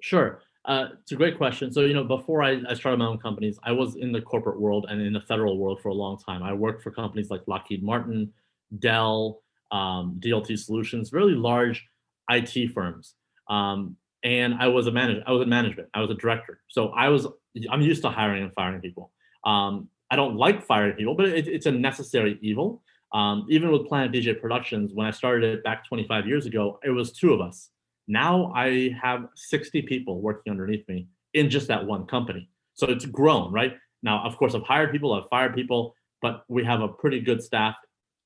Sure. 0.00 0.40
Uh, 0.64 0.86
it's 1.00 1.10
a 1.10 1.16
great 1.16 1.36
question. 1.36 1.72
So, 1.72 1.80
you 1.80 1.92
know, 1.92 2.04
before 2.04 2.42
I, 2.42 2.62
I, 2.68 2.74
started 2.74 2.98
my 2.98 3.06
own 3.06 3.18
companies, 3.18 3.58
I 3.64 3.72
was 3.72 3.96
in 3.96 4.12
the 4.12 4.20
corporate 4.20 4.60
world 4.60 4.86
and 4.88 5.02
in 5.02 5.12
the 5.12 5.20
federal 5.20 5.58
world 5.58 5.80
for 5.82 5.88
a 5.88 5.94
long 5.94 6.18
time. 6.18 6.44
I 6.44 6.52
worked 6.52 6.84
for 6.84 6.92
companies 6.92 7.30
like 7.30 7.42
Lockheed 7.48 7.82
Martin, 7.82 8.32
Dell, 8.78 9.42
um, 9.72 10.20
DLT 10.20 10.56
Solutions, 10.56 11.12
really 11.12 11.34
large 11.34 11.84
IT 12.30 12.72
firms. 12.72 13.14
Um, 13.48 13.96
and 14.24 14.54
I 14.54 14.68
was 14.68 14.86
a 14.86 14.92
manager. 14.92 15.22
I 15.26 15.32
was 15.32 15.42
in 15.42 15.48
management. 15.48 15.88
I 15.94 16.00
was 16.00 16.10
a 16.10 16.14
director. 16.14 16.60
So 16.68 16.88
I 16.88 17.08
was. 17.08 17.26
I'm 17.70 17.82
used 17.82 18.02
to 18.02 18.08
hiring 18.08 18.42
and 18.44 18.52
firing 18.54 18.80
people. 18.80 19.10
Um, 19.44 19.88
I 20.10 20.16
don't 20.16 20.36
like 20.36 20.64
firing 20.64 20.94
people, 20.94 21.14
but 21.14 21.26
it, 21.26 21.48
it's 21.48 21.66
a 21.66 21.72
necessary 21.72 22.38
evil. 22.40 22.82
Um, 23.12 23.46
even 23.50 23.70
with 23.70 23.86
Planet 23.86 24.12
DJ 24.12 24.40
Productions, 24.40 24.92
when 24.94 25.06
I 25.06 25.10
started 25.10 25.52
it 25.52 25.64
back 25.64 25.86
25 25.86 26.26
years 26.26 26.46
ago, 26.46 26.78
it 26.84 26.90
was 26.90 27.12
two 27.12 27.32
of 27.32 27.40
us. 27.40 27.70
Now 28.08 28.52
I 28.54 28.96
have 29.00 29.26
60 29.34 29.82
people 29.82 30.20
working 30.20 30.50
underneath 30.50 30.86
me 30.88 31.08
in 31.34 31.50
just 31.50 31.68
that 31.68 31.84
one 31.84 32.06
company. 32.06 32.48
So 32.74 32.86
it's 32.86 33.04
grown, 33.04 33.52
right? 33.52 33.76
Now, 34.02 34.24
of 34.24 34.36
course, 34.36 34.54
I've 34.54 34.62
hired 34.62 34.92
people, 34.92 35.12
I've 35.12 35.28
fired 35.28 35.54
people, 35.54 35.94
but 36.20 36.44
we 36.48 36.64
have 36.64 36.80
a 36.80 36.88
pretty 36.88 37.20
good 37.20 37.42
staff. 37.42 37.74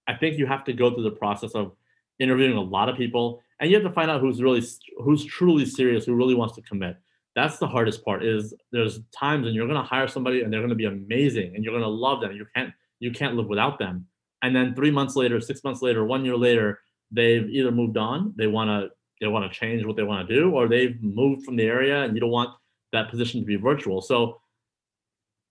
I 0.08 0.14
think 0.14 0.38
you 0.38 0.46
have 0.46 0.64
to 0.64 0.72
go 0.72 0.92
through 0.92 1.04
the 1.04 1.10
process 1.10 1.52
of 1.54 1.72
interviewing 2.18 2.56
a 2.56 2.62
lot 2.62 2.88
of 2.88 2.96
people 2.96 3.42
and 3.60 3.70
you 3.70 3.76
have 3.76 3.84
to 3.84 3.92
find 3.92 4.10
out 4.10 4.20
who's 4.20 4.42
really 4.42 4.62
who's 4.98 5.24
truly 5.24 5.64
serious 5.64 6.04
who 6.04 6.14
really 6.14 6.34
wants 6.34 6.54
to 6.56 6.62
commit. 6.62 6.96
That's 7.34 7.58
the 7.58 7.66
hardest 7.66 8.04
part 8.04 8.24
is 8.24 8.54
there's 8.72 9.00
times 9.12 9.44
when 9.44 9.54
you're 9.54 9.66
going 9.66 9.80
to 9.80 9.86
hire 9.86 10.08
somebody 10.08 10.42
and 10.42 10.52
they're 10.52 10.60
going 10.60 10.70
to 10.70 10.74
be 10.74 10.86
amazing 10.86 11.54
and 11.54 11.64
you're 11.64 11.72
going 11.72 11.82
to 11.82 11.88
love 11.88 12.20
them. 12.20 12.32
You 12.32 12.46
can't 12.54 12.72
you 12.98 13.12
can't 13.12 13.34
live 13.34 13.46
without 13.46 13.78
them. 13.78 14.06
And 14.42 14.54
then 14.54 14.74
three 14.74 14.90
months 14.90 15.16
later 15.16 15.40
six 15.40 15.64
months 15.64 15.82
later 15.82 16.04
one 16.04 16.24
year 16.24 16.36
later 16.36 16.80
they've 17.10 17.48
either 17.48 17.70
moved 17.70 17.96
on 17.96 18.34
they 18.36 18.46
want 18.46 18.68
to 18.68 18.90
they 19.20 19.28
want 19.28 19.50
to 19.50 19.58
change 19.58 19.84
what 19.84 19.96
they 19.96 20.02
want 20.02 20.28
to 20.28 20.34
do 20.34 20.50
or 20.50 20.68
they've 20.68 21.00
moved 21.02 21.44
from 21.44 21.56
the 21.56 21.64
area 21.64 22.02
and 22.02 22.14
you 22.14 22.20
don't 22.20 22.30
want 22.30 22.50
that 22.92 23.10
position 23.10 23.40
to 23.40 23.46
be 23.46 23.56
virtual. 23.56 24.02
So 24.02 24.40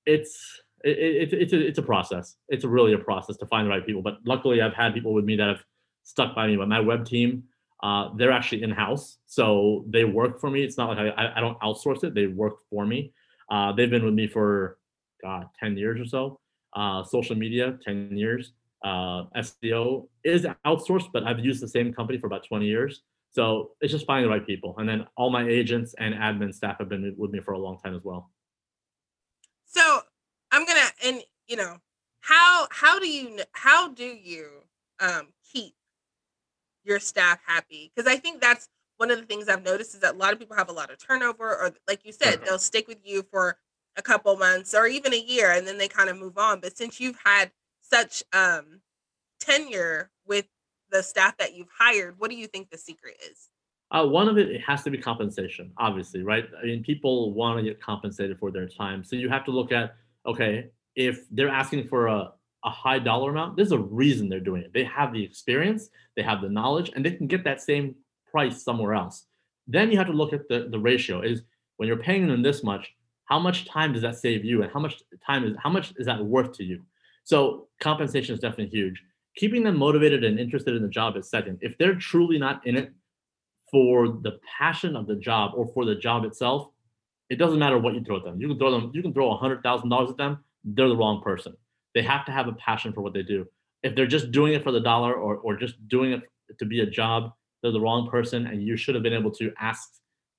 it's 0.06 0.62
it, 0.84 1.32
it, 1.32 1.34
it's 1.34 1.54
a, 1.54 1.68
it's 1.68 1.80
a 1.80 1.84
process. 1.84 2.36
It's 2.50 2.64
really 2.64 2.94
a 2.94 3.00
process 3.00 3.38
to 3.38 3.48
find 3.48 3.66
the 3.66 3.72
right 3.72 3.86
people. 3.86 4.04
But 4.04 4.20
luckily 4.26 4.62
i've 4.62 4.74
had 4.74 4.94
people 4.94 5.14
with 5.14 5.26
me 5.26 5.36
that 5.36 5.48
have 5.48 5.64
stuck 6.04 6.36
by 6.36 6.46
me 6.46 6.56
but 6.56 6.68
my 6.68 6.80
web 6.80 7.04
team 7.04 7.44
Uh, 7.84 8.10
they're 8.16 8.32
actually 8.32 8.64
in 8.64 8.72
house, 8.72 9.18
so 9.26 9.86
they 9.90 10.06
work 10.06 10.40
for 10.40 10.50
me. 10.50 10.64
It's 10.64 10.78
not 10.78 10.90
like 10.90 10.98
I, 10.98 11.34
I 11.36 11.40
don't 11.40 11.60
outsource 11.60 12.04
it; 12.04 12.14
they 12.14 12.28
work 12.28 12.56
for 12.70 12.86
me. 12.86 13.14
Uh, 13.50 13.72
they've 13.74 13.90
been 13.90 14.06
with 14.06 14.14
me 14.14 14.28
for 14.28 14.78
God, 15.22 15.48
ten 15.60 15.78
years 15.78 16.00
or 16.00 16.06
so. 16.06 16.40
Uh, 16.74 17.04
social 17.04 17.36
media, 17.36 17.78
ten 17.84 18.16
years. 18.16 18.54
Uh, 18.84 19.26
SEO 19.38 20.08
is 20.24 20.46
outsourced, 20.66 21.10
but 21.12 21.24
I've 21.24 21.40
used 21.40 21.62
the 21.62 21.68
same 21.68 21.94
company 21.94 22.18
for 22.18 22.28
about 22.28 22.46
twenty 22.48 22.66
years. 22.66 23.02
So 23.32 23.72
it's 23.82 23.92
just 23.92 24.06
finding 24.06 24.30
the 24.30 24.34
right 24.36 24.48
people, 24.48 24.76
and 24.78 24.88
then 24.88 25.06
all 25.18 25.30
my 25.30 25.46
agents 25.48 25.94
and 26.00 26.16
admin 26.16 26.54
staff 26.54 26.78
have 26.80 26.88
been 26.88 27.14
with 27.18 27.32
me 27.32 27.42
for 27.42 27.54
a 27.54 27.60
long 27.60 27.78
time 27.80 27.96
as 27.96 28.04
well. 28.04 28.32
So 29.66 30.02
I'm 30.52 30.66
gonna, 30.66 30.88
and 31.04 31.22
you 31.48 31.58
know, 31.58 31.78
how 32.22 32.68
how 32.72 32.98
do 32.98 33.08
you 33.08 33.40
how 33.52 33.90
do 33.90 34.06
you 34.06 34.62
um, 35.02 35.28
keep 35.52 35.74
your 36.86 37.00
staff 37.00 37.40
happy? 37.46 37.92
Because 37.94 38.12
I 38.12 38.18
think 38.18 38.42
that's 38.42 38.70
one 38.98 39.12
of 39.12 39.20
the 39.20 39.26
things 39.26 39.50
I've 39.50 39.64
noticed 39.64 39.94
is 39.96 40.02
that 40.02 40.16
a 40.16 40.18
lot 40.18 40.34
of 40.34 40.40
people 40.40 40.56
have 40.56 40.70
a 40.70 40.74
lot 40.74 40.92
of 40.92 41.06
turnover, 41.06 41.50
or 41.56 41.74
like 41.88 42.06
you 42.06 42.14
said, 42.14 42.42
they'll 42.46 42.60
stick 42.60 42.88
with 42.88 43.00
you 43.04 43.24
for 43.30 43.58
a 43.98 44.02
couple 44.02 44.36
months 44.38 44.74
or 44.74 44.88
even 44.88 45.14
a 45.14 45.18
year, 45.18 45.52
and 45.52 45.68
then 45.68 45.78
they 45.78 45.88
kind 45.88 46.10
of 46.10 46.18
move 46.18 46.38
on. 46.38 46.60
But 46.60 46.78
since 46.78 47.00
you've 47.00 47.20
had 47.24 47.52
such 47.82 48.24
um, 48.34 48.82
tenure 49.40 50.12
with 50.26 50.48
the 50.92 51.04
staff 51.04 51.38
that 51.38 51.56
you've 51.56 51.70
hired, 51.78 52.20
what 52.20 52.30
do 52.30 52.38
you 52.38 52.48
think 52.48 52.70
the 52.70 52.78
secret 52.78 53.18
is? 53.30 53.50
Uh, 53.92 54.06
one 54.06 54.28
of 54.28 54.38
it, 54.38 54.50
it 54.50 54.62
has 54.62 54.84
to 54.84 54.90
be 54.90 54.98
compensation, 54.98 55.72
obviously, 55.78 56.24
right? 56.24 56.46
I 56.62 56.66
mean, 56.66 56.84
people 56.84 57.34
want 57.34 57.60
to 57.60 57.64
get 57.64 57.82
compensated 57.82 58.40
for 58.40 58.52
their 58.52 58.68
time. 58.68 59.04
So 59.04 59.16
you 59.16 59.30
have 59.30 59.46
to 59.46 59.52
look 59.52 59.72
at, 59.72 59.96
okay, 60.26 60.72
if 60.96 61.26
they're 61.30 61.50
asking 61.50 61.88
for 61.88 62.08
a, 62.08 62.32
a 62.66 62.70
high 62.70 63.00
dollar 63.00 63.32
amount, 63.32 63.56
there's 63.56 63.72
a 63.72 63.80
reason 63.80 64.28
they're 64.28 64.40
doing 64.40 64.64
it. 64.64 64.74
They 64.74 64.84
have 64.84 65.14
the 65.14 65.24
experience, 65.24 65.90
they 66.16 66.24
have 66.24 66.42
the 66.42 66.50
knowledge, 66.50 66.92
and 66.96 67.06
they 67.06 67.12
can 67.12 67.28
get 67.28 67.44
that 67.44 67.62
same 67.62 67.96
price 68.30 68.64
somewhere 68.64 68.94
else. 68.94 69.28
Then 69.68 69.92
you 69.92 69.98
have 69.98 70.08
to 70.08 70.14
look 70.14 70.34
at 70.34 70.48
the, 70.50 70.68
the 70.70 70.80
ratio 70.80 71.22
is 71.22 71.44
when 71.78 71.88
you're 71.88 71.98
paying 71.98 72.28
them 72.28 72.42
this 72.42 72.64
much, 72.64 72.92
how 73.26 73.40
much 73.40 73.66
time 73.66 73.94
does 73.94 74.02
that 74.02 74.18
save 74.18 74.44
you? 74.44 74.64
And 74.64 74.72
how 74.72 74.80
much 74.80 75.02
time 75.26 75.44
is 75.46 75.56
how 75.62 75.70
much 75.70 75.94
is 75.98 76.06
that 76.06 76.24
worth 76.24 76.54
to 76.58 76.64
you? 76.64 76.84
So 77.24 77.68
compensation 77.80 78.34
is 78.34 78.40
definitely 78.40 78.68
huge. 78.68 79.02
Keeping 79.36 79.64
them 79.64 79.78
motivated 79.78 80.24
and 80.24 80.40
interested 80.40 80.76
in 80.76 80.82
the 80.82 80.88
job 80.88 81.18
is 81.18 81.30
second. 81.30 81.58
If 81.62 81.78
they're 81.78 81.96
truly 81.96 82.38
not 82.38 82.66
in 82.66 82.78
it 82.78 82.94
for 83.72 84.08
the 84.08 84.40
passion 84.58 84.96
of 84.96 85.08
the 85.08 85.16
job 85.16 85.52
or 85.56 85.68
for 85.74 85.86
the 85.86 85.96
job 85.96 86.24
itself, 86.24 86.70
it 87.30 87.38
doesn't 87.38 87.60
matter 87.60 87.80
what 87.80 87.96
you 87.96 88.04
throw 88.04 88.18
at 88.18 88.24
them. 88.24 88.40
You 88.40 88.48
can 88.48 88.60
throw 88.60 88.72
them, 88.72 88.92
you 88.94 89.02
can 89.02 89.14
throw 89.14 89.32
a 89.32 89.38
hundred 89.38 89.64
thousand 89.64 89.90
dollars 89.90 90.12
at 90.12 90.18
them, 90.18 90.44
they're 90.64 90.88
the 90.88 90.96
wrong 90.96 91.22
person. 91.22 91.56
They 91.96 92.04
have 92.04 92.26
to 92.26 92.32
have 92.32 92.48
a 92.48 92.54
passion 92.54 92.94
for 92.94 93.02
what 93.02 93.14
they 93.14 93.24
do. 93.24 93.48
If 93.82 93.96
they're 93.96 94.06
just 94.06 94.32
doing 94.32 94.54
it 94.54 94.64
for 94.64 94.72
the 94.72 94.80
dollar 94.80 95.14
or 95.14 95.38
or 95.38 95.56
just 95.56 95.88
doing 95.88 96.12
it 96.12 96.22
to 96.60 96.66
be 96.66 96.82
a 96.82 96.86
job, 96.86 97.32
they're 97.62 97.72
the 97.72 97.82
wrong 97.82 98.10
person. 98.10 98.46
And 98.46 98.62
you 98.62 98.78
should 98.78 98.94
have 98.94 99.04
been 99.04 99.14
able 99.14 99.32
to 99.32 99.52
ask 99.60 99.90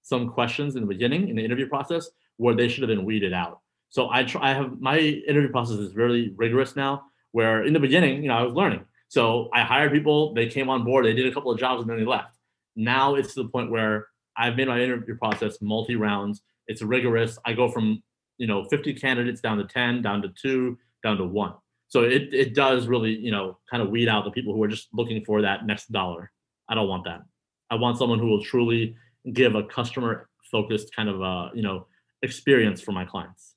some 0.03 0.31
questions 0.31 0.77
in 0.77 0.83
the 0.83 0.87
beginning 0.87 1.29
in 1.29 1.37
the 1.37 1.45
interview 1.45 1.69
process 1.69 2.09
where 2.37 2.55
they 2.55 2.69
should 2.69 2.83
have 2.83 2.89
been 2.89 3.05
weeded 3.05 3.33
out. 3.33 3.61
So 3.89 4.11
I 4.11 4.23
try 4.23 4.51
I 4.51 4.55
have 4.55 4.81
my 4.81 4.99
interview 4.99 5.51
process 5.51 5.79
is 5.79 5.97
really 5.97 6.35
rigorous 6.37 6.77
now, 6.77 7.05
where 7.33 7.65
in 7.65 7.73
the 7.73 7.81
beginning, 7.81 8.23
you 8.23 8.29
know, 8.29 8.37
I 8.37 8.43
was 8.43 8.55
learning. 8.55 8.85
So 9.09 9.49
I 9.53 9.63
hired 9.63 9.93
people, 9.93 10.35
they 10.35 10.49
came 10.49 10.69
on 10.69 10.85
board, 10.85 11.05
they 11.07 11.15
did 11.15 11.27
a 11.27 11.33
couple 11.33 11.51
of 11.51 11.59
jobs 11.59 11.81
and 11.81 11.91
then 11.91 11.99
they 11.99 12.05
left. 12.05 12.37
Now 12.75 13.15
it's 13.15 13.35
to 13.35 13.43
the 13.43 13.49
point 13.49 13.71
where 13.71 14.09
I've 14.37 14.57
made 14.57 14.69
my 14.69 14.81
interview 14.81 15.17
process 15.17 15.61
multi 15.63 15.97
rounds. 15.97 16.43
It's 16.67 16.83
rigorous. 16.83 17.39
I 17.45 17.53
go 17.53 17.71
from 17.71 18.03
you 18.39 18.47
know 18.47 18.65
50 18.65 18.95
candidates 18.95 19.41
down 19.41 19.59
to 19.59 19.65
10, 19.65 20.03
down 20.03 20.23
to 20.23 20.29
two, 20.29 20.79
down 21.03 21.17
to 21.19 21.25
one. 21.25 21.55
So 21.89 22.03
it 22.03 22.33
it 22.33 22.55
does 22.55 22.87
really 22.87 23.17
you 23.17 23.31
know 23.31 23.59
kind 23.71 23.83
of 23.83 23.91
weed 23.91 24.09
out 24.09 24.25
the 24.25 24.31
people 24.31 24.55
who 24.55 24.63
are 24.63 24.69
just 24.69 24.89
looking 24.93 25.25
for 25.25 25.43
that 25.43 25.67
next 25.67 25.93
dollar. 25.93 26.31
I 26.69 26.75
don't 26.75 26.89
want 26.89 27.05
that. 27.05 27.23
I 27.71 27.77
want 27.77 27.99
someone 27.99 28.19
who 28.19 28.27
will 28.27 28.43
truly 28.43 28.97
give 29.33 29.55
a 29.55 29.63
customer 29.63 30.29
focused 30.51 30.95
kind 30.95 31.09
of 31.09 31.23
uh 31.23 31.49
you 31.55 31.63
know 31.63 31.87
experience 32.23 32.81
for 32.81 32.93
my 32.93 33.05
clients. 33.05 33.55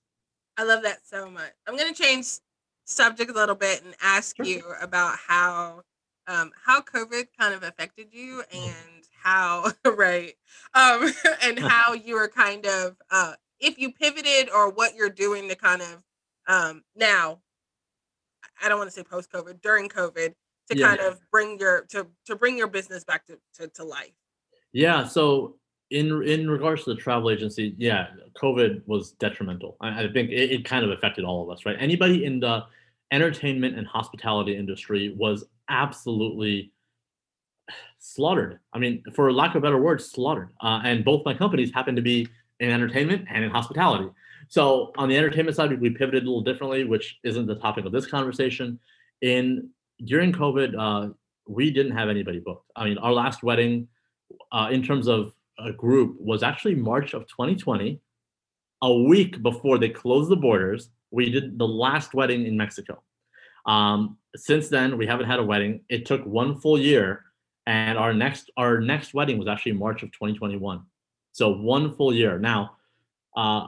I 0.58 0.64
love 0.64 0.84
that 0.84 1.00
so 1.06 1.30
much. 1.30 1.52
I'm 1.68 1.78
gonna 1.78 1.94
change 1.94 2.28
subject 2.86 3.30
a 3.30 3.34
little 3.34 3.56
bit 3.56 3.84
and 3.84 3.96
ask 4.02 4.36
sure. 4.36 4.46
you 4.46 4.64
about 4.82 5.18
how 5.18 5.84
um, 6.28 6.52
how 6.64 6.82
COVID 6.82 7.28
kind 7.38 7.54
of 7.54 7.64
affected 7.64 8.08
you 8.12 8.44
and 8.54 9.08
how 9.22 9.72
right 9.86 10.34
um, 10.74 11.12
and 11.44 11.60
how 11.68 11.94
you 11.94 12.16
were 12.16 12.28
kind 12.28 12.66
of 12.66 12.98
uh, 13.12 13.34
if 13.60 13.78
you 13.78 13.92
pivoted 13.92 14.50
or 14.50 14.70
what 14.70 14.96
you're 14.96 15.10
doing 15.10 15.50
to 15.50 15.56
kind 15.56 15.82
of 15.82 16.04
um, 16.50 16.84
now 16.96 17.40
I 18.62 18.68
don't 18.68 18.78
want 18.78 18.90
to 18.90 18.94
say 18.94 19.04
post 19.04 19.32
COVID 19.32 19.62
during 19.62 19.88
COVID 19.88 20.34
to 20.70 20.78
yeah. 20.78 20.88
kind 20.88 21.00
of 21.00 21.20
bring 21.32 21.58
your 21.60 21.86
to 21.92 22.08
to 22.26 22.36
bring 22.36 22.58
your 22.58 22.68
business 22.68 23.04
back 23.06 23.26
to, 23.28 23.38
to, 23.56 23.68
to 23.70 23.84
life. 23.84 24.12
Yeah. 24.74 25.08
So 25.08 25.56
in 25.92 26.22
in 26.24 26.50
regards 26.50 26.84
to 26.84 26.94
the 26.94 27.00
travel 27.00 27.30
agency, 27.30 27.76
yeah, 27.78 28.08
COVID 28.42 28.82
was 28.88 29.12
detrimental. 29.14 29.78
I, 29.80 30.04
I 30.04 30.12
think 30.12 30.32
it, 30.32 30.52
it 30.52 30.66
kind 30.66 30.84
of 30.84 30.92
affected 30.92 31.24
all 31.24 31.44
of 31.44 31.50
us, 31.56 31.66
right? 31.66 31.78
Anybody 31.80 32.26
in 32.26 32.40
the 32.40 32.66
entertainment 33.12 33.78
and 33.78 33.88
hospitality 33.88 34.56
industry 34.56 35.16
was 35.18 35.46
absolutely 35.70 36.72
slaughtered. 38.00 38.60
I 38.74 38.80
mean, 38.80 39.04
for 39.14 39.32
lack 39.32 39.52
of 39.52 39.58
a 39.58 39.62
better 39.62 39.80
word, 39.80 40.02
slaughtered. 40.02 40.50
Uh, 40.62 40.82
and 40.84 41.06
both 41.06 41.26
my 41.26 41.34
companies 41.34 41.72
happen 41.74 41.96
to 41.96 42.02
be 42.02 42.28
in 42.60 42.70
entertainment 42.70 43.26
and 43.30 43.44
in 43.44 43.52
hospitality. 43.52 44.10
So 44.50 44.92
on 44.98 45.10
the 45.10 45.16
entertainment 45.16 45.56
side, 45.56 45.80
we 45.80 45.92
pivoted 45.92 46.24
a 46.24 46.26
little 46.26 46.42
differently, 46.42 46.84
which 46.84 47.20
isn't 47.24 47.46
the 47.46 47.56
topic 47.56 47.86
of 47.86 47.92
this 47.92 48.08
conversation. 48.08 48.80
In 49.22 49.70
during 50.06 50.34
COVID, 50.34 50.74
uh, 50.78 51.14
we 51.48 51.72
didn't 51.72 51.96
have 51.96 52.10
anybody 52.10 52.40
booked. 52.40 52.72
I 52.76 52.86
mean, 52.86 52.98
our 52.98 53.14
last 53.14 53.44
wedding, 53.44 53.88
uh, 54.52 54.70
in 54.72 54.82
terms 54.82 55.08
of 55.08 55.34
a 55.60 55.72
group, 55.72 56.20
was 56.20 56.42
actually 56.42 56.76
March 56.76 57.14
of 57.14 57.28
2020, 57.28 58.02
a 58.82 58.94
week 58.94 59.42
before 59.44 59.78
they 59.78 59.90
closed 59.90 60.32
the 60.32 60.36
borders. 60.36 60.90
We 61.12 61.30
did 61.30 61.60
the 61.60 61.68
last 61.68 62.16
wedding 62.16 62.48
in 62.48 62.58
Mexico. 62.58 63.04
Um, 63.68 64.18
since 64.36 64.68
then, 64.68 64.98
we 64.98 65.06
haven't 65.06 65.28
had 65.28 65.40
a 65.40 65.44
wedding. 65.44 65.82
It 65.90 66.08
took 66.08 66.26
one 66.26 66.60
full 66.60 66.80
year, 66.80 67.26
and 67.68 68.00
our 68.00 68.14
next 68.14 68.50
our 68.58 68.80
next 68.80 69.14
wedding 69.14 69.38
was 69.38 69.48
actually 69.48 69.74
March 69.74 70.02
of 70.02 70.12
2021. 70.12 70.82
So 71.34 71.50
one 71.50 71.96
full 71.96 72.14
year. 72.14 72.40
Now, 72.40 72.78
uh, 73.36 73.68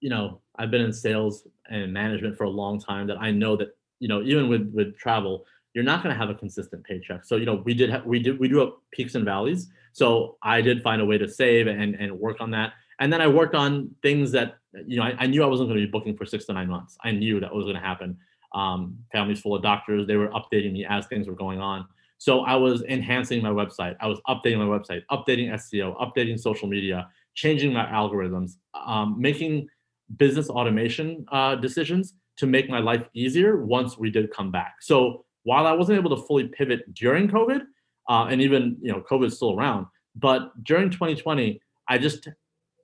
you 0.00 0.10
know, 0.10 0.40
I've 0.58 0.70
been 0.70 0.82
in 0.82 0.92
sales 0.92 1.46
and 1.68 1.92
management 1.92 2.36
for 2.36 2.44
a 2.44 2.50
long 2.50 2.80
time. 2.80 3.06
That 3.06 3.18
I 3.20 3.30
know 3.30 3.56
that 3.56 3.68
you 3.98 4.08
know, 4.08 4.22
even 4.22 4.48
with 4.48 4.70
with 4.74 4.96
travel, 4.98 5.44
you're 5.74 5.84
not 5.84 6.02
going 6.02 6.14
to 6.14 6.18
have 6.18 6.30
a 6.30 6.34
consistent 6.34 6.84
paycheck. 6.84 7.24
So 7.24 7.36
you 7.36 7.46
know, 7.46 7.62
we 7.64 7.74
did 7.74 7.90
ha- 7.90 8.02
we 8.04 8.18
did 8.18 8.38
we 8.38 8.48
do 8.48 8.58
have 8.58 8.70
peaks 8.92 9.14
and 9.14 9.24
valleys. 9.24 9.68
So 9.92 10.36
I 10.42 10.60
did 10.60 10.82
find 10.82 11.00
a 11.00 11.04
way 11.04 11.18
to 11.18 11.28
save 11.28 11.66
and 11.66 11.94
and 11.94 12.18
work 12.18 12.40
on 12.40 12.50
that. 12.52 12.72
And 12.98 13.12
then 13.12 13.20
I 13.20 13.28
worked 13.28 13.54
on 13.54 13.90
things 14.02 14.32
that 14.32 14.58
you 14.86 14.96
know 14.96 15.04
I, 15.04 15.14
I 15.18 15.26
knew 15.26 15.42
I 15.42 15.46
wasn't 15.46 15.68
going 15.68 15.80
to 15.80 15.86
be 15.86 15.90
booking 15.90 16.16
for 16.16 16.24
six 16.24 16.44
to 16.46 16.52
nine 16.52 16.68
months. 16.68 16.96
I 17.04 17.12
knew 17.12 17.40
that 17.40 17.54
was 17.54 17.64
going 17.64 17.76
to 17.76 17.82
happen 17.82 18.18
um, 18.54 18.98
families 19.12 19.40
full 19.40 19.54
of 19.54 19.62
doctors. 19.62 20.06
They 20.06 20.16
were 20.16 20.28
updating 20.28 20.72
me 20.72 20.84
as 20.88 21.06
things 21.06 21.28
were 21.28 21.34
going 21.34 21.60
on. 21.60 21.86
So 22.18 22.40
I 22.40 22.54
was 22.54 22.82
enhancing 22.82 23.42
my 23.42 23.48
website. 23.48 23.96
I 24.00 24.06
was 24.06 24.20
updating 24.28 24.58
my 24.58 24.78
website, 24.78 25.02
updating 25.10 25.50
SEO, 25.54 25.96
updating 25.98 26.38
social 26.38 26.68
media, 26.68 27.08
changing 27.34 27.72
my 27.72 27.86
algorithms, 27.86 28.56
um, 28.74 29.16
making 29.18 29.68
business 30.16 30.48
automation 30.48 31.24
uh, 31.30 31.54
decisions 31.54 32.14
to 32.36 32.46
make 32.46 32.68
my 32.68 32.78
life 32.78 33.04
easier 33.14 33.64
once 33.64 33.98
we 33.98 34.10
did 34.10 34.32
come 34.32 34.50
back. 34.50 34.76
So 34.80 35.24
while 35.44 35.66
I 35.66 35.72
wasn't 35.72 35.98
able 35.98 36.14
to 36.16 36.22
fully 36.22 36.48
pivot 36.48 36.92
during 36.94 37.28
COVID, 37.28 37.62
uh, 38.08 38.26
and 38.30 38.40
even 38.40 38.76
you 38.80 38.92
know 38.92 39.02
COVID 39.08 39.26
is 39.26 39.36
still 39.36 39.52
around, 39.52 39.86
but 40.16 40.52
during 40.64 40.90
2020, 40.90 41.60
I 41.88 41.98
just 41.98 42.28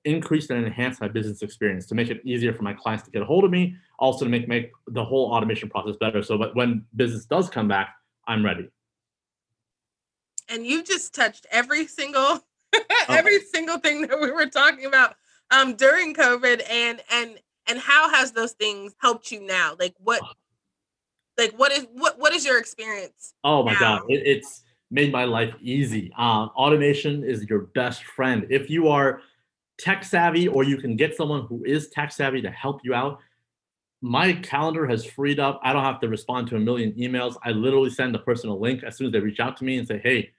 increase 0.05 0.49
and 0.51 0.65
enhance 0.65 1.01
my 1.01 1.09
business 1.09 1.43
experience 1.43 1.87
to 1.87 1.95
make 1.95 2.09
it 2.09 2.21
easier 2.25 2.53
for 2.55 2.63
my 2.63 2.73
clients 2.73 3.05
to 3.05 3.11
get 3.11 3.23
a 3.23 3.25
hold 3.25 3.45
of 3.45 3.51
me, 3.51 3.75
also 3.99 4.25
to 4.25 4.31
make 4.31 4.47
make 4.47 4.71
the 4.89 5.05
whole 5.05 5.33
automation 5.33 5.69
process 5.69 5.97
better. 5.97 6.23
So 6.23 6.39
but 6.39 6.55
when 6.55 6.85
business 6.95 7.25
does 7.25 7.51
come 7.51 7.69
back, 7.69 7.95
I'm 8.27 8.45
ready. 8.45 8.69
And 10.49 10.65
you 10.65 10.85
just 10.85 11.15
touched 11.15 11.47
every 11.51 11.87
single 11.87 12.45
every 13.09 13.41
single 13.41 13.79
thing 13.79 14.03
that 14.03 14.21
we 14.21 14.31
were 14.31 14.47
talking 14.47 14.85
about 14.85 15.17
um 15.51 15.75
during 15.77 16.15
COVID 16.15 16.63
and 16.71 17.01
and 17.11 17.39
and 17.67 17.79
how 17.79 18.09
has 18.11 18.33
those 18.33 18.53
things 18.53 18.95
helped 18.99 19.31
you 19.31 19.41
now? 19.41 19.75
Like 19.79 19.95
what 19.99 20.23
like 21.39 21.53
what 21.53 21.73
is 21.73 21.87
what 21.93 22.19
what 22.19 22.33
is 22.33 22.45
your 22.45 22.59
experience? 22.59 23.35
Oh 23.45 23.63
my 23.63 23.73
now? 23.75 23.81
god, 23.81 24.03
it, 24.09 24.23
it's 24.27 24.63
made 24.91 25.13
my 25.13 25.25
life 25.25 25.55
easy. 25.61 26.13
Um, 26.17 26.51
automation 26.57 27.25
is 27.25 27.45
your 27.49 27.63
best 27.75 28.05
friend. 28.05 28.47
If 28.51 28.71
you 28.71 28.89
are 28.89 29.21
tech 29.79 30.05
savvy 30.05 30.49
or 30.49 30.65
you 30.65 30.79
can 30.79 30.97
get 30.97 31.17
someone 31.17 31.47
who 31.47 31.65
is 31.65 31.89
tech 31.91 32.13
savvy 32.13 32.41
to 32.41 32.51
help 32.51 32.81
you 32.85 32.95
out 32.95 33.21
my 34.03 34.33
calendar 34.35 34.87
has 34.87 35.05
freed 35.05 35.41
up 35.41 35.61
i 35.63 35.73
don't 35.73 35.85
have 35.85 36.01
to 36.01 36.09
respond 36.09 36.47
to 36.47 36.57
a 36.57 36.59
million 36.59 36.93
emails 36.93 37.37
i 37.45 37.51
literally 37.51 37.91
send 37.91 38.15
the 38.15 38.19
person 38.19 38.51
a 38.51 38.55
link 38.55 38.83
as 38.85 38.97
soon 38.97 39.07
as 39.07 39.13
they 39.13 39.21
reach 39.21 39.41
out 39.41 39.57
to 39.57 39.65
me 39.65 39.79
and 39.79 39.89
say 39.89 39.99
hey 40.03 40.31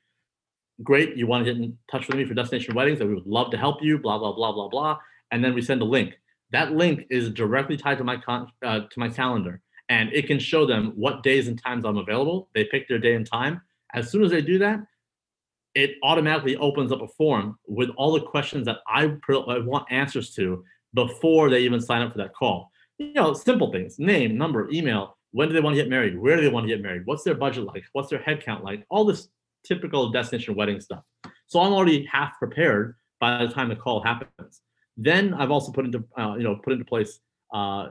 great 0.83 1.15
you 1.17 1.27
want 1.27 1.45
to 1.45 1.53
get 1.53 1.61
in 1.61 1.77
touch 1.91 2.07
with 2.07 2.17
me 2.17 2.25
for 2.25 2.33
destination 2.33 2.75
weddings 2.75 2.99
and 2.99 3.09
we 3.09 3.15
would 3.15 3.27
love 3.27 3.51
to 3.51 3.57
help 3.57 3.81
you 3.81 3.97
blah 3.97 4.17
blah 4.17 4.33
blah 4.33 4.51
blah 4.51 4.67
blah 4.67 4.97
and 5.31 5.43
then 5.43 5.53
we 5.53 5.61
send 5.61 5.81
a 5.81 5.85
link 5.85 6.13
that 6.51 6.73
link 6.73 7.05
is 7.09 7.29
directly 7.31 7.75
tied 7.75 7.97
to 7.97 8.03
my 8.03 8.17
con- 8.17 8.47
uh, 8.63 8.81
to 8.81 8.99
my 8.99 9.09
calendar 9.09 9.61
and 9.89 10.11
it 10.13 10.27
can 10.27 10.39
show 10.39 10.65
them 10.65 10.93
what 10.95 11.23
days 11.23 11.47
and 11.47 11.61
times 11.61 11.85
i'm 11.85 11.97
available 11.97 12.49
they 12.53 12.65
pick 12.65 12.87
their 12.87 12.99
day 12.99 13.15
and 13.15 13.25
time 13.25 13.59
as 13.93 14.11
soon 14.11 14.23
as 14.23 14.31
they 14.31 14.41
do 14.41 14.59
that 14.59 14.79
it 15.77 15.97
automatically 16.01 16.57
opens 16.57 16.91
up 16.91 17.03
a 17.03 17.07
form 17.07 17.55
with 17.67 17.89
all 17.97 18.11
the 18.11 18.21
questions 18.21 18.65
that 18.65 18.79
I, 18.87 19.03
I 19.03 19.59
want 19.59 19.85
answers 19.91 20.33
to 20.33 20.63
before 20.95 21.51
they 21.51 21.59
even 21.59 21.79
sign 21.79 22.01
up 22.01 22.13
for 22.13 22.17
that 22.17 22.33
call. 22.33 22.71
You 22.97 23.13
know, 23.13 23.33
simple 23.33 23.71
things: 23.71 23.99
name, 23.99 24.39
number, 24.39 24.67
email. 24.71 25.15
When 25.31 25.49
do 25.49 25.53
they 25.53 25.59
want 25.59 25.75
to 25.75 25.81
get 25.81 25.87
married? 25.87 26.17
Where 26.17 26.35
do 26.35 26.41
they 26.41 26.49
want 26.49 26.63
to 26.63 26.73
get 26.73 26.81
married? 26.81 27.03
What's 27.05 27.23
their 27.23 27.35
budget 27.35 27.65
like? 27.65 27.83
What's 27.91 28.09
their 28.09 28.17
head 28.19 28.43
count 28.43 28.63
like? 28.63 28.87
All 28.89 29.05
this 29.05 29.29
typical 29.63 30.09
destination 30.09 30.55
wedding 30.55 30.79
stuff. 30.81 31.03
So 31.47 31.61
I'm 31.61 31.73
already 31.73 32.05
half 32.05 32.37
prepared 32.39 32.95
by 33.19 33.45
the 33.45 33.53
time 33.53 33.69
the 33.69 33.75
call 33.75 34.01
happens. 34.01 34.61
Then 34.97 35.33
I've 35.33 35.51
also 35.51 35.71
put 35.71 35.85
into 35.85 36.03
uh, 36.17 36.35
you 36.35 36.43
know 36.43 36.55
put 36.55 36.73
into 36.73 36.85
place 36.85 37.19
uh, 37.53 37.89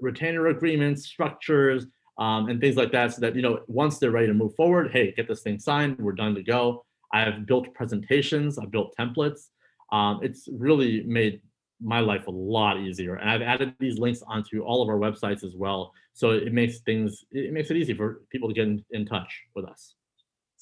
retainer 0.00 0.48
agreements, 0.48 1.06
structures, 1.06 1.86
um, 2.18 2.48
and 2.48 2.60
things 2.60 2.76
like 2.76 2.92
that, 2.92 3.12
so 3.12 3.20
that 3.20 3.34
you 3.34 3.42
know 3.42 3.60
once 3.66 3.98
they're 3.98 4.10
ready 4.10 4.28
to 4.28 4.34
move 4.34 4.54
forward, 4.54 4.90
hey, 4.92 5.12
get 5.12 5.28
this 5.28 5.42
thing 5.42 5.58
signed, 5.58 5.98
we're 5.98 6.12
done 6.12 6.34
to 6.34 6.42
go. 6.42 6.84
I've 7.12 7.46
built 7.46 7.72
presentations, 7.74 8.58
I've 8.58 8.70
built 8.70 8.94
templates. 8.98 9.48
Um, 9.92 10.20
it's 10.22 10.48
really 10.50 11.02
made 11.04 11.40
my 11.80 12.00
life 12.00 12.26
a 12.26 12.30
lot 12.30 12.78
easier, 12.78 13.16
and 13.16 13.28
I've 13.28 13.42
added 13.42 13.74
these 13.80 13.98
links 13.98 14.22
onto 14.26 14.62
all 14.62 14.82
of 14.82 14.88
our 14.88 14.96
websites 14.96 15.44
as 15.44 15.54
well. 15.56 15.92
So 16.12 16.30
it 16.30 16.52
makes 16.52 16.78
things 16.80 17.24
it 17.32 17.52
makes 17.52 17.70
it 17.70 17.76
easy 17.76 17.94
for 17.94 18.22
people 18.30 18.48
to 18.48 18.54
get 18.54 18.66
in, 18.66 18.84
in 18.90 19.06
touch 19.06 19.42
with 19.54 19.64
us. 19.66 19.94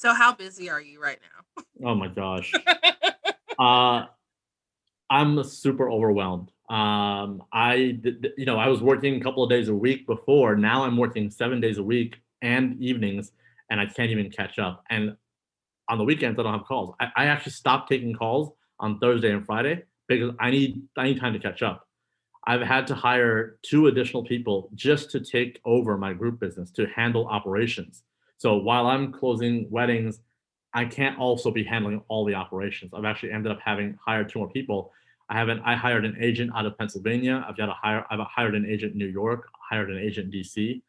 So 0.02 0.12
how 0.12 0.34
busy 0.34 0.68
are 0.68 0.80
you 0.80 1.00
right 1.00 1.20
now? 1.22 1.62
Oh 1.88 1.94
my 1.94 2.08
gosh. 2.08 2.52
uh, 3.58 4.06
I'm 5.08 5.44
super 5.44 5.88
overwhelmed. 5.88 6.50
Um, 6.68 7.44
I, 7.52 8.00
you 8.36 8.44
know, 8.44 8.58
I 8.58 8.66
was 8.66 8.82
working 8.82 9.20
a 9.20 9.20
couple 9.22 9.44
of 9.44 9.50
days 9.50 9.68
a 9.68 9.74
week 9.74 10.08
before. 10.08 10.56
Now 10.56 10.82
I'm 10.82 10.96
working 10.96 11.30
seven 11.30 11.60
days 11.60 11.78
a 11.78 11.84
week 11.84 12.16
and 12.40 12.82
evenings, 12.82 13.30
and 13.70 13.80
I 13.80 13.86
can't 13.86 14.10
even 14.10 14.28
catch 14.28 14.58
up. 14.58 14.82
And 14.90 15.16
on 15.88 15.98
the 15.98 16.04
weekends, 16.04 16.36
I 16.40 16.42
don't 16.42 16.52
have 16.52 16.66
calls. 16.66 16.96
I, 16.98 17.06
I 17.14 17.24
actually 17.26 17.52
stopped 17.52 17.88
taking 17.88 18.12
calls 18.12 18.50
on 18.80 18.98
Thursday 18.98 19.30
and 19.30 19.46
Friday 19.46 19.84
because 20.08 20.34
I 20.40 20.50
need 20.50 20.82
I 20.96 21.04
need 21.04 21.20
time 21.20 21.32
to 21.32 21.38
catch 21.38 21.62
up. 21.62 21.86
I've 22.44 22.62
had 22.62 22.88
to 22.88 22.96
hire 22.96 23.58
two 23.62 23.86
additional 23.86 24.24
people 24.24 24.68
just 24.74 25.12
to 25.12 25.20
take 25.20 25.60
over 25.64 25.96
my 25.96 26.12
group 26.12 26.40
business 26.40 26.72
to 26.72 26.86
handle 26.86 27.28
operations. 27.28 28.02
So 28.42 28.56
while 28.56 28.88
I'm 28.88 29.12
closing 29.12 29.68
weddings, 29.70 30.18
I 30.74 30.84
can't 30.84 31.16
also 31.16 31.52
be 31.52 31.62
handling 31.62 32.02
all 32.08 32.24
the 32.24 32.34
operations. 32.34 32.90
I've 32.92 33.04
actually 33.04 33.30
ended 33.30 33.52
up 33.52 33.60
having 33.64 33.96
hired 34.04 34.28
two 34.28 34.40
more 34.40 34.50
people 34.50 34.90
I 35.28 35.36
haven't. 35.36 35.62
I 35.64 35.76
hired 35.76 36.04
an 36.04 36.16
agent 36.20 36.50
out 36.56 36.66
of 36.66 36.76
Pennsylvania. 36.76 37.44
I've 37.48 37.56
got 37.56 37.68
a 37.68 37.72
hire. 37.72 38.04
I've 38.10 38.18
hired 38.26 38.56
an 38.56 38.66
agent 38.66 38.94
in 38.94 38.98
New 38.98 39.06
York. 39.06 39.48
Hired 39.70 39.90
an 39.90 39.98
agent 39.98 40.34
in 40.34 40.40
DC, 40.40 40.82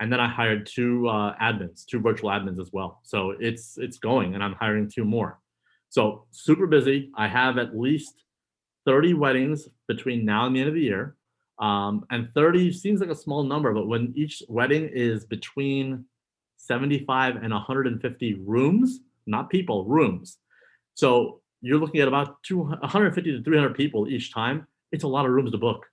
and 0.00 0.12
then 0.12 0.20
I 0.20 0.28
hired 0.28 0.66
two 0.66 1.08
uh, 1.08 1.34
admins, 1.38 1.86
two 1.86 1.98
virtual 1.98 2.28
admins 2.28 2.60
as 2.60 2.74
well. 2.74 3.00
So 3.04 3.34
it's 3.40 3.78
it's 3.78 3.96
going, 3.96 4.34
and 4.34 4.44
I'm 4.44 4.52
hiring 4.52 4.90
two 4.90 5.06
more. 5.06 5.40
So 5.88 6.26
super 6.30 6.66
busy. 6.66 7.10
I 7.16 7.26
have 7.26 7.56
at 7.56 7.74
least 7.74 8.22
30 8.84 9.14
weddings 9.14 9.66
between 9.86 10.26
now 10.26 10.44
and 10.44 10.54
the 10.54 10.60
end 10.60 10.68
of 10.68 10.74
the 10.74 10.82
year. 10.82 11.16
Um, 11.58 12.04
and 12.10 12.28
30 12.34 12.70
seems 12.70 13.00
like 13.00 13.08
a 13.08 13.16
small 13.16 13.42
number, 13.44 13.72
but 13.72 13.88
when 13.88 14.12
each 14.14 14.42
wedding 14.46 14.90
is 14.92 15.24
between 15.24 16.04
75 16.58 17.36
and 17.36 17.52
150 17.52 18.34
rooms, 18.44 19.00
not 19.26 19.48
people, 19.50 19.84
rooms. 19.84 20.38
So 20.94 21.40
you're 21.60 21.78
looking 21.78 22.00
at 22.00 22.08
about 22.08 22.42
200, 22.42 22.80
150 22.80 23.38
to 23.38 23.42
300 23.42 23.74
people 23.74 24.08
each 24.08 24.32
time. 24.32 24.66
It's 24.92 25.04
a 25.04 25.08
lot 25.08 25.24
of 25.24 25.32
rooms 25.32 25.52
to 25.52 25.58
book. 25.58 25.86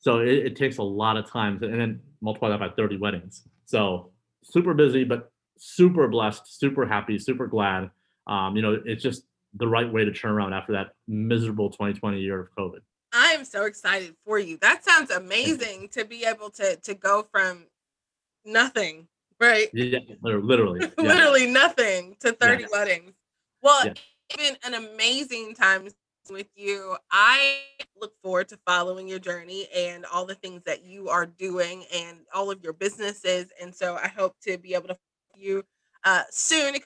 So 0.00 0.18
it, 0.18 0.28
it 0.28 0.56
takes 0.56 0.78
a 0.78 0.82
lot 0.82 1.16
of 1.16 1.30
time, 1.30 1.62
and 1.62 1.80
then 1.80 2.00
multiply 2.20 2.50
that 2.50 2.60
by 2.60 2.70
30 2.70 2.98
weddings. 2.98 3.42
So 3.66 4.12
super 4.42 4.74
busy, 4.74 5.04
but 5.04 5.30
super 5.58 6.08
blessed, 6.08 6.58
super 6.58 6.86
happy, 6.86 7.18
super 7.18 7.46
glad. 7.46 7.90
Um, 8.26 8.56
you 8.56 8.62
know, 8.62 8.80
it's 8.84 9.02
just 9.02 9.24
the 9.54 9.66
right 9.66 9.90
way 9.90 10.04
to 10.04 10.12
turn 10.12 10.30
around 10.30 10.52
after 10.52 10.72
that 10.72 10.92
miserable 11.06 11.70
2020 11.70 12.20
year 12.20 12.40
of 12.40 12.48
COVID. 12.56 12.80
I 13.12 13.32
am 13.32 13.44
so 13.44 13.64
excited 13.64 14.14
for 14.24 14.38
you. 14.38 14.58
That 14.60 14.84
sounds 14.84 15.10
amazing 15.10 15.88
to 15.92 16.04
be 16.04 16.24
able 16.24 16.50
to 16.50 16.76
to 16.76 16.94
go 16.94 17.26
from 17.32 17.66
nothing, 18.44 19.08
right? 19.40 19.68
Yeah, 19.72 19.98
literally, 20.22 20.80
yeah. 20.98 21.04
literally 21.04 21.46
nothing 21.46 22.16
to 22.20 22.32
30 22.32 22.62
yeah. 22.62 22.68
weddings. 22.72 23.12
Well, 23.62 23.86
yeah 23.86 23.92
been 24.36 24.56
an 24.64 24.74
amazing 24.74 25.54
time 25.54 25.88
with 26.30 26.48
you. 26.54 26.96
I 27.10 27.60
look 28.00 28.12
forward 28.22 28.48
to 28.48 28.58
following 28.66 29.08
your 29.08 29.18
journey 29.18 29.68
and 29.74 30.04
all 30.06 30.26
the 30.26 30.34
things 30.34 30.62
that 30.64 30.84
you 30.84 31.08
are 31.08 31.26
doing 31.26 31.84
and 31.94 32.18
all 32.34 32.50
of 32.50 32.62
your 32.62 32.72
businesses. 32.72 33.46
And 33.60 33.74
so 33.74 33.96
I 33.96 34.08
hope 34.08 34.34
to 34.42 34.58
be 34.58 34.74
able 34.74 34.88
to 34.88 34.98
you 35.36 35.64
uh, 36.04 36.24
soon 36.30 36.76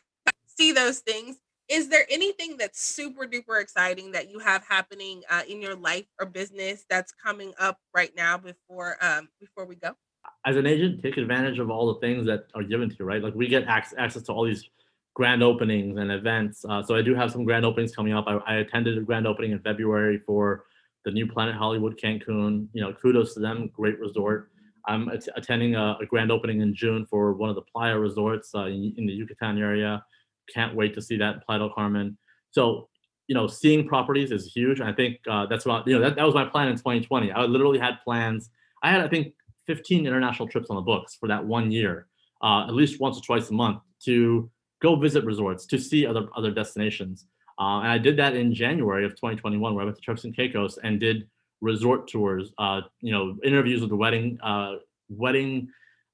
see 0.47 0.73
those 0.73 1.01
things. 1.01 1.39
Is 1.69 1.89
there 1.89 2.05
anything 2.11 2.57
that's 2.59 2.81
super 2.81 3.27
duper 3.27 3.61
exciting 3.61 4.13
that 4.13 4.31
you 4.31 4.39
have 4.39 4.65
happening 4.67 5.23
uh, 5.31 5.43
in 5.49 5.61
your 5.63 5.75
life 5.75 6.05
or 6.21 6.27
business 6.27 6.85
that's 6.89 7.13
coming 7.13 7.53
up 7.59 7.79
right 7.95 8.15
now 8.15 8.37
before 8.37 8.97
um, 9.01 9.29
before 9.41 9.65
we 9.65 9.77
go? 9.77 9.97
As 10.45 10.57
an 10.57 10.67
agent, 10.67 11.03
take 11.03 11.17
advantage 11.17 11.59
of 11.59 11.71
all 11.71 11.93
the 11.93 12.01
things 12.01 12.27
that 12.27 12.47
are 12.55 12.65
given 12.65 12.91
to 12.91 12.97
you, 12.99 13.05
right? 13.05 13.23
Like 13.23 13.35
we 13.35 13.47
get 13.47 13.65
access, 13.65 14.21
to 14.21 14.33
all 14.33 14.45
these 14.45 14.69
grand 15.15 15.43
openings 15.43 15.99
and 15.99 16.11
events. 16.11 16.65
Uh, 16.69 16.83
so 16.83 16.97
I 16.97 17.03
do 17.03 17.15
have 17.15 17.31
some 17.31 17.45
grand 17.45 17.65
openings 17.65 17.95
coming 17.95 18.13
up. 18.13 18.25
I, 18.27 18.39
I, 18.47 18.55
attended 18.57 18.99
a 18.99 19.03
grand 19.03 19.27
opening 19.27 19.53
in 19.53 19.61
February 19.61 20.19
for 20.27 20.65
the 21.05 21.11
new 21.11 21.27
Planet 21.27 21.55
Hollywood 21.55 21.99
Cancun. 21.99 22.67
You 22.73 22.83
know, 22.83 22.93
kudos 22.93 23.35
to 23.35 23.41
them, 23.41 23.71
great 23.75 24.01
resort. 24.01 24.51
I'm 24.87 25.09
at- 25.11 25.29
attending 25.37 25.75
a, 25.75 25.97
a, 26.01 26.07
grand 26.07 26.33
opening 26.33 26.61
in 26.61 26.75
June 26.75 27.07
for 27.07 27.35
one 27.35 27.49
of 27.49 27.57
the 27.57 27.63
Playa 27.63 27.99
resorts 27.99 28.55
uh, 28.55 28.65
in, 28.65 28.95
in, 28.97 29.07
the 29.07 29.13
Yucatan 29.13 29.59
area. 29.59 30.05
Can't 30.53 30.75
wait 30.75 30.95
to 30.95 31.03
see 31.03 31.17
that 31.19 31.45
Playa 31.47 31.61
del 31.61 31.71
Carmen. 31.71 32.17
So, 32.51 32.89
you 33.29 33.35
know, 33.35 33.47
seeing 33.47 33.87
properties 33.87 34.33
is 34.33 34.53
huge. 34.53 34.81
I 34.81 34.93
think 34.93 35.19
uh, 35.31 35.47
that's 35.47 35.65
what, 35.65 35.87
you 35.87 35.95
know, 35.95 36.01
that, 36.01 36.17
that 36.17 36.25
was 36.25 36.35
my 36.35 36.45
plan 36.45 36.69
in 36.69 36.77
2020. 36.77 37.31
I 37.31 37.43
literally 37.43 37.79
had 37.79 37.99
plans. 38.03 38.51
I 38.83 38.91
had, 38.91 39.01
I 39.01 39.09
think, 39.09 39.35
15 39.67 40.07
international 40.07 40.49
trips 40.49 40.71
on 40.71 40.77
the 40.77 40.83
books 40.83 41.17
for 41.19 41.29
that 41.29 41.45
one 41.45 41.71
year, 41.71 42.07
uh, 42.43 42.65
at 42.67 42.75
least 42.75 43.01
once 43.01 43.19
or 43.19 43.23
twice 43.23 43.51
a 43.51 43.55
month 43.55 43.81
to 44.05 44.51
go 44.81 44.97
visit 44.97 45.25
resorts 45.25 45.65
to 45.67 45.79
see 45.79 46.07
other 46.07 46.29
other 46.37 46.51
destinations. 46.51 47.27
Uh, 47.59 47.81
and 47.81 47.89
I 47.89 47.99
did 47.99 48.17
that 48.17 48.35
in 48.35 48.53
January 48.53 49.05
of 49.05 49.13
2021, 49.13 49.75
where 49.75 49.83
I 49.83 49.85
went 49.85 49.97
to 49.97 50.03
Turks 50.03 50.25
and 50.25 50.35
Caicos 50.35 50.79
and 50.83 50.99
did 50.99 51.29
resort 51.61 52.09
tours. 52.09 52.53
Uh, 52.59 52.83
you 53.01 53.13
know, 53.13 53.37
interviews 53.45 53.81
with 53.81 53.91
the 53.91 53.97
wedding 53.97 54.39
uh, 54.43 54.77
wedding 55.09 55.69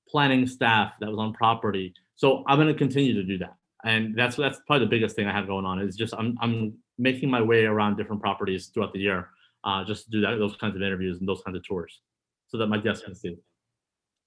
planning 0.09 0.47
staff 0.47 0.93
that 1.01 1.09
was 1.09 1.19
on 1.19 1.33
property. 1.33 1.95
So 2.17 2.45
I'm 2.47 2.57
going 2.59 2.69
to 2.69 2.75
continue 2.75 3.15
to 3.15 3.23
do 3.23 3.39
that, 3.39 3.55
and 3.85 4.15
that's 4.17 4.37
that's 4.37 4.61
probably 4.67 4.87
the 4.87 4.91
biggest 4.91 5.17
thing 5.17 5.27
I 5.27 5.33
have 5.33 5.47
going 5.47 5.65
on 5.65 5.81
is 5.81 5.97
just 5.97 6.15
I'm 6.15 6.37
I'm 6.41 6.75
making 6.99 7.31
my 7.31 7.41
way 7.41 7.65
around 7.65 7.97
different 7.97 8.21
properties 8.21 8.67
throughout 8.67 8.93
the 8.93 8.99
year, 8.99 9.29
uh, 9.65 9.85
just 9.85 10.05
to 10.07 10.11
do 10.11 10.21
that 10.21 10.37
those 10.39 10.57
kinds 10.57 10.77
of 10.77 10.83
interviews 10.83 11.19
and 11.21 11.29
those 11.29 11.41
kinds 11.43 11.57
of 11.57 11.65
tours, 11.65 12.01
so 12.49 12.59
that 12.59 12.67
my 12.67 12.79
guests 12.79 13.05
can 13.05 13.15
see. 13.15 13.37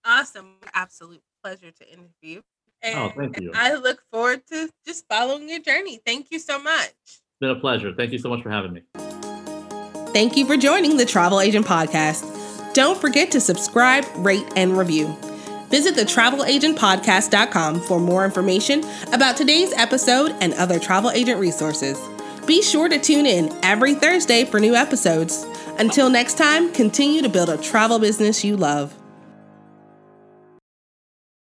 Awesome, 0.05 0.55
absolute 0.73 1.21
pleasure 1.43 1.71
to 1.71 1.88
interview. 1.88 2.41
Oh, 2.84 2.88
and 2.88 2.99
oh, 2.99 3.12
thank 3.15 3.39
you. 3.39 3.51
I 3.53 3.75
look 3.75 4.01
forward 4.12 4.41
to 4.47 4.69
just 4.86 5.05
following 5.07 5.47
your 5.47 5.60
journey. 5.60 6.01
Thank 6.05 6.27
you 6.31 6.39
so 6.39 6.62
much. 6.62 6.93
It's 7.05 7.21
been 7.39 7.51
a 7.51 7.55
pleasure. 7.55 7.93
Thank 7.95 8.12
you 8.12 8.17
so 8.17 8.29
much 8.29 8.41
for 8.41 8.49
having 8.49 8.73
me. 8.73 8.81
Thank 10.13 10.36
you 10.36 10.45
for 10.45 10.57
joining 10.57 10.97
the 10.97 11.05
Travel 11.05 11.39
Agent 11.39 11.65
Podcast. 11.65 12.73
Don't 12.73 12.99
forget 12.99 13.31
to 13.31 13.39
subscribe, 13.39 14.05
rate, 14.17 14.45
and 14.55 14.77
review. 14.77 15.15
Visit 15.69 15.95
the 15.95 16.01
travelagentpodcast.com 16.01 17.81
for 17.81 17.99
more 17.99 18.25
information 18.25 18.84
about 19.13 19.38
today's 19.38 19.71
episode 19.73 20.36
and 20.41 20.53
other 20.55 20.79
travel 20.79 21.12
agent 21.12 21.39
resources. 21.39 21.97
Be 22.45 22.62
sure 22.62 22.89
to 22.89 22.99
tune 22.99 23.25
in 23.25 23.57
every 23.63 23.93
Thursday 23.93 24.43
for 24.43 24.60
new 24.60 24.75
episodes. 24.75 25.45
Until 25.81 26.11
next 26.11 26.37
time, 26.37 26.71
continue 26.71 27.23
to 27.23 27.27
build 27.27 27.49
a 27.49 27.57
travel 27.57 27.97
business 27.97 28.43
you 28.43 28.55
love. 28.55 29.00